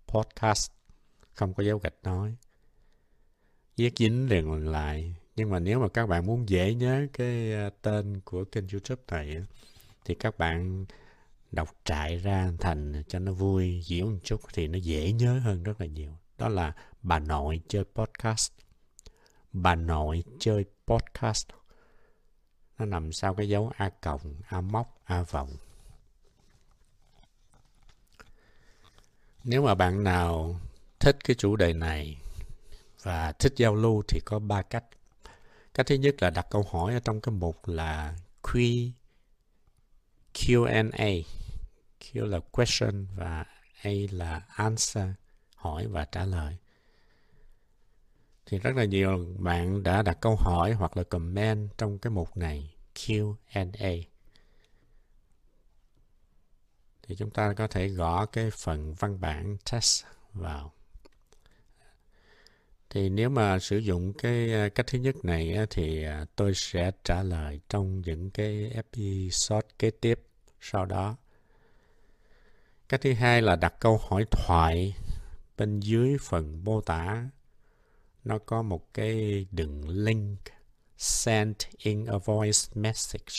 podcast. 0.06 0.72
Không 1.34 1.54
có 1.54 1.62
dấu 1.62 1.78
gạch 1.78 1.94
nói. 2.02 2.36
viết 3.76 3.92
dính 3.96 4.28
liền 4.28 4.70
lại. 4.70 5.14
Nhưng 5.36 5.50
mà 5.50 5.58
nếu 5.58 5.80
mà 5.80 5.88
các 5.88 6.06
bạn 6.06 6.26
muốn 6.26 6.48
dễ 6.48 6.74
nhớ 6.74 7.06
cái 7.12 7.54
à, 7.54 7.70
tên 7.82 8.20
của 8.24 8.44
kênh 8.44 8.68
youtube 8.68 9.02
này 9.08 9.36
thì 10.04 10.14
các 10.14 10.38
bạn 10.38 10.86
đọc 11.50 11.68
trại 11.84 12.16
ra 12.16 12.52
thành 12.60 13.02
cho 13.08 13.18
nó 13.18 13.32
vui 13.32 13.80
dễ 13.84 14.02
một 14.02 14.18
chút 14.24 14.40
thì 14.52 14.66
nó 14.68 14.78
dễ 14.78 15.12
nhớ 15.12 15.38
hơn 15.38 15.62
rất 15.62 15.80
là 15.80 15.86
nhiều. 15.86 16.12
Đó 16.38 16.48
là 16.48 16.74
bà 17.02 17.18
nội 17.18 17.60
chơi 17.68 17.84
podcast. 17.84 18.52
Bà 19.52 19.74
nội 19.74 20.24
chơi 20.38 20.64
podcast 20.86 21.48
nó 22.78 22.84
nằm 22.84 23.12
sau 23.12 23.34
cái 23.34 23.48
dấu 23.48 23.72
a 23.76 23.90
cộng, 24.00 24.34
a 24.48 24.60
móc, 24.60 25.00
a 25.04 25.22
vòng 25.22 25.56
nếu 29.48 29.62
mà 29.62 29.74
bạn 29.74 30.04
nào 30.04 30.60
thích 31.00 31.16
cái 31.24 31.36
chủ 31.38 31.56
đề 31.56 31.72
này 31.72 32.16
và 33.02 33.32
thích 33.32 33.52
giao 33.56 33.74
lưu 33.74 34.02
thì 34.08 34.20
có 34.24 34.38
ba 34.38 34.62
cách. 34.62 34.84
Cách 35.74 35.86
thứ 35.86 35.94
nhất 35.94 36.14
là 36.18 36.30
đặt 36.30 36.46
câu 36.50 36.66
hỏi 36.70 36.94
ở 36.94 37.00
trong 37.00 37.20
cái 37.20 37.32
mục 37.32 37.68
là 37.68 38.14
Q 38.42 38.90
Q&A 40.34 41.10
Q 42.00 42.26
là 42.26 42.38
question 42.50 43.06
và 43.16 43.44
A 43.82 43.90
là 44.10 44.42
answer, 44.48 45.08
hỏi 45.54 45.86
và 45.86 46.04
trả 46.04 46.24
lời 46.24 46.56
thì 48.50 48.58
rất 48.58 48.76
là 48.76 48.84
nhiều 48.84 49.26
bạn 49.38 49.82
đã 49.82 50.02
đặt 50.02 50.18
câu 50.20 50.36
hỏi 50.36 50.72
hoặc 50.72 50.96
là 50.96 51.02
comment 51.02 51.78
trong 51.78 51.98
cái 51.98 52.10
mục 52.10 52.36
này 52.36 52.74
Q&A 52.94 53.90
thì 57.08 57.16
chúng 57.16 57.30
ta 57.30 57.52
có 57.52 57.66
thể 57.66 57.88
gõ 57.88 58.26
cái 58.26 58.50
phần 58.50 58.94
văn 58.94 59.20
bản 59.20 59.56
test 59.72 60.04
vào. 60.32 60.72
Thì 62.90 63.08
nếu 63.08 63.30
mà 63.30 63.58
sử 63.58 63.78
dụng 63.78 64.12
cái 64.12 64.52
à, 64.52 64.68
cách 64.68 64.86
thứ 64.86 64.98
nhất 64.98 65.24
này 65.24 65.56
thì 65.70 66.04
à, 66.04 66.26
tôi 66.36 66.54
sẽ 66.54 66.90
trả 67.04 67.22
lời 67.22 67.60
trong 67.68 68.00
những 68.00 68.30
cái 68.30 68.70
episode 68.70 69.68
kế 69.78 69.90
tiếp 69.90 70.20
sau 70.60 70.86
đó. 70.86 71.16
Cách 72.88 73.00
thứ 73.00 73.12
hai 73.12 73.42
là 73.42 73.56
đặt 73.56 73.74
câu 73.80 74.00
hỏi 74.08 74.24
thoại 74.30 74.94
bên 75.56 75.80
dưới 75.80 76.16
phần 76.20 76.64
mô 76.64 76.80
tả 76.80 77.28
nó 78.28 78.38
có 78.38 78.62
một 78.62 78.94
cái 78.94 79.46
đường 79.50 79.88
link 79.88 80.38
send 80.96 81.56
in 81.78 82.06
a 82.06 82.18
voice 82.24 82.58
message 82.74 83.34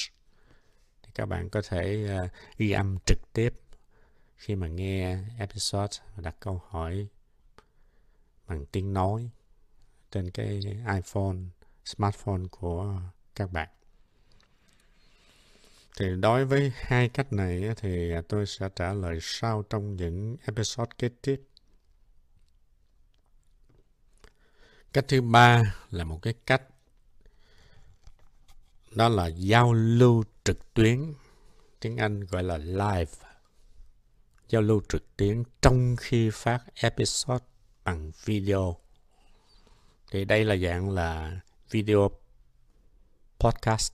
thì 1.03 1.11
các 1.13 1.25
bạn 1.25 1.49
có 1.49 1.61
thể 1.69 2.09
uh, 2.25 2.31
ghi 2.57 2.71
âm 2.71 2.97
trực 3.05 3.33
tiếp 3.33 3.53
khi 4.35 4.55
mà 4.55 4.67
nghe 4.67 5.17
episode 5.37 5.97
và 6.15 6.21
đặt 6.21 6.35
câu 6.39 6.61
hỏi 6.67 7.07
bằng 8.47 8.65
tiếng 8.65 8.93
nói 8.93 9.29
trên 10.11 10.31
cái 10.31 10.59
iPhone, 10.95 11.37
smartphone 11.85 12.43
của 12.51 13.01
các 13.35 13.51
bạn. 13.51 13.69
Thì 15.99 16.05
đối 16.19 16.45
với 16.45 16.71
hai 16.75 17.09
cách 17.09 17.33
này 17.33 17.69
thì 17.77 18.11
ờ, 18.11 18.21
tôi 18.21 18.45
sẽ 18.45 18.69
trả 18.75 18.93
lời 18.93 19.17
sau 19.21 19.63
trong 19.69 19.95
những 19.95 20.37
episode 20.45 20.91
kế 20.97 21.09
tiếp. 21.21 21.41
Cách 24.93 25.05
thứ 25.07 25.21
ba 25.21 25.75
là 25.91 26.03
một 26.03 26.19
cái 26.21 26.33
cách, 26.45 26.61
đó 28.95 29.09
là 29.09 29.27
giao 29.27 29.73
lưu 29.73 30.23
trực 30.43 30.73
tuyến. 30.73 31.13
Tiếng 31.79 31.97
Anh 31.97 32.25
gọi 32.25 32.43
là 32.43 32.57
live. 32.57 33.11
Giao 34.49 34.61
lưu 34.61 34.81
trực 34.89 35.17
tuyến 35.17 35.43
trong 35.61 35.95
khi 35.99 36.29
phát 36.33 36.63
episode 36.75 37.45
bằng 37.83 38.11
video. 38.25 38.77
Thì 40.11 40.25
đây 40.25 40.45
là 40.45 40.55
dạng 40.55 40.89
là 40.89 41.39
video 41.69 42.09
podcast. 43.39 43.93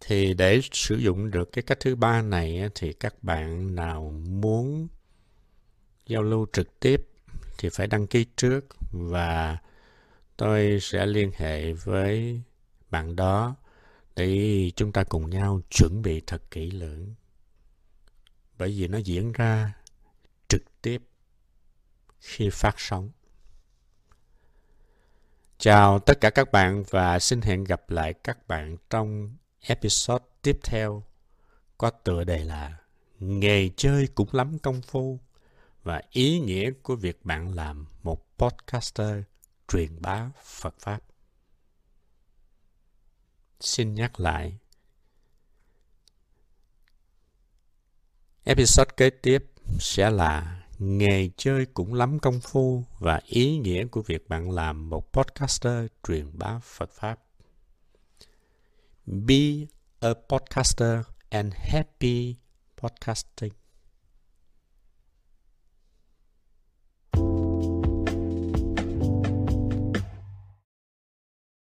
Thì 0.00 0.34
để 0.34 0.60
sử 0.72 0.96
dụng 0.96 1.30
được 1.30 1.52
cái 1.52 1.62
cách 1.62 1.78
thứ 1.80 1.96
ba 1.96 2.22
này 2.22 2.68
thì 2.74 2.92
các 2.92 3.22
bạn 3.22 3.74
nào 3.74 4.10
muốn 4.26 4.88
giao 6.06 6.22
lưu 6.22 6.46
trực 6.52 6.80
tiếp 6.80 7.13
thì 7.58 7.68
phải 7.68 7.86
đăng 7.86 8.06
ký 8.06 8.26
trước 8.36 8.66
và 8.92 9.58
tôi 10.36 10.78
sẽ 10.80 11.06
liên 11.06 11.30
hệ 11.36 11.72
với 11.72 12.40
bạn 12.90 13.16
đó 13.16 13.56
để 14.16 14.70
chúng 14.76 14.92
ta 14.92 15.04
cùng 15.04 15.30
nhau 15.30 15.60
chuẩn 15.70 16.02
bị 16.02 16.22
thật 16.26 16.42
kỹ 16.50 16.70
lưỡng. 16.70 17.14
Bởi 18.58 18.68
vì 18.68 18.88
nó 18.88 18.98
diễn 18.98 19.32
ra 19.32 19.72
trực 20.48 20.62
tiếp 20.82 21.02
khi 22.20 22.50
phát 22.50 22.74
sóng. 22.78 23.10
Chào 25.58 25.98
tất 25.98 26.20
cả 26.20 26.30
các 26.30 26.52
bạn 26.52 26.84
và 26.90 27.18
xin 27.18 27.40
hẹn 27.40 27.64
gặp 27.64 27.90
lại 27.90 28.12
các 28.12 28.48
bạn 28.48 28.76
trong 28.90 29.36
episode 29.60 30.24
tiếp 30.42 30.58
theo 30.64 31.02
có 31.78 31.90
tựa 31.90 32.24
đề 32.24 32.44
là 32.44 32.76
Nghề 33.18 33.70
chơi 33.76 34.08
cũng 34.14 34.28
lắm 34.32 34.58
công 34.58 34.82
phu 34.82 35.20
và 35.84 36.02
ý 36.10 36.38
nghĩa 36.38 36.70
của 36.82 36.96
việc 36.96 37.24
bạn 37.24 37.54
làm 37.54 37.86
một 38.02 38.26
podcaster 38.38 39.22
truyền 39.68 40.02
bá 40.02 40.30
Phật 40.44 40.74
Pháp. 40.78 41.00
Xin 43.60 43.94
nhắc 43.94 44.20
lại. 44.20 44.58
Episode 48.44 48.90
kế 48.96 49.10
tiếp 49.10 49.44
sẽ 49.78 50.10
là 50.10 50.62
nghề 50.78 51.30
chơi 51.36 51.66
cũng 51.66 51.94
lắm 51.94 52.18
công 52.18 52.40
phu 52.40 52.84
và 52.98 53.20
ý 53.26 53.58
nghĩa 53.58 53.86
của 53.86 54.02
việc 54.02 54.28
bạn 54.28 54.50
làm 54.50 54.90
một 54.90 55.12
podcaster 55.12 55.86
truyền 56.08 56.38
bá 56.38 56.58
Phật 56.62 56.90
Pháp. 56.90 57.20
Be 59.06 59.66
a 60.00 60.14
podcaster 60.28 61.00
and 61.30 61.54
happy 61.54 62.34
podcasting. 62.76 63.63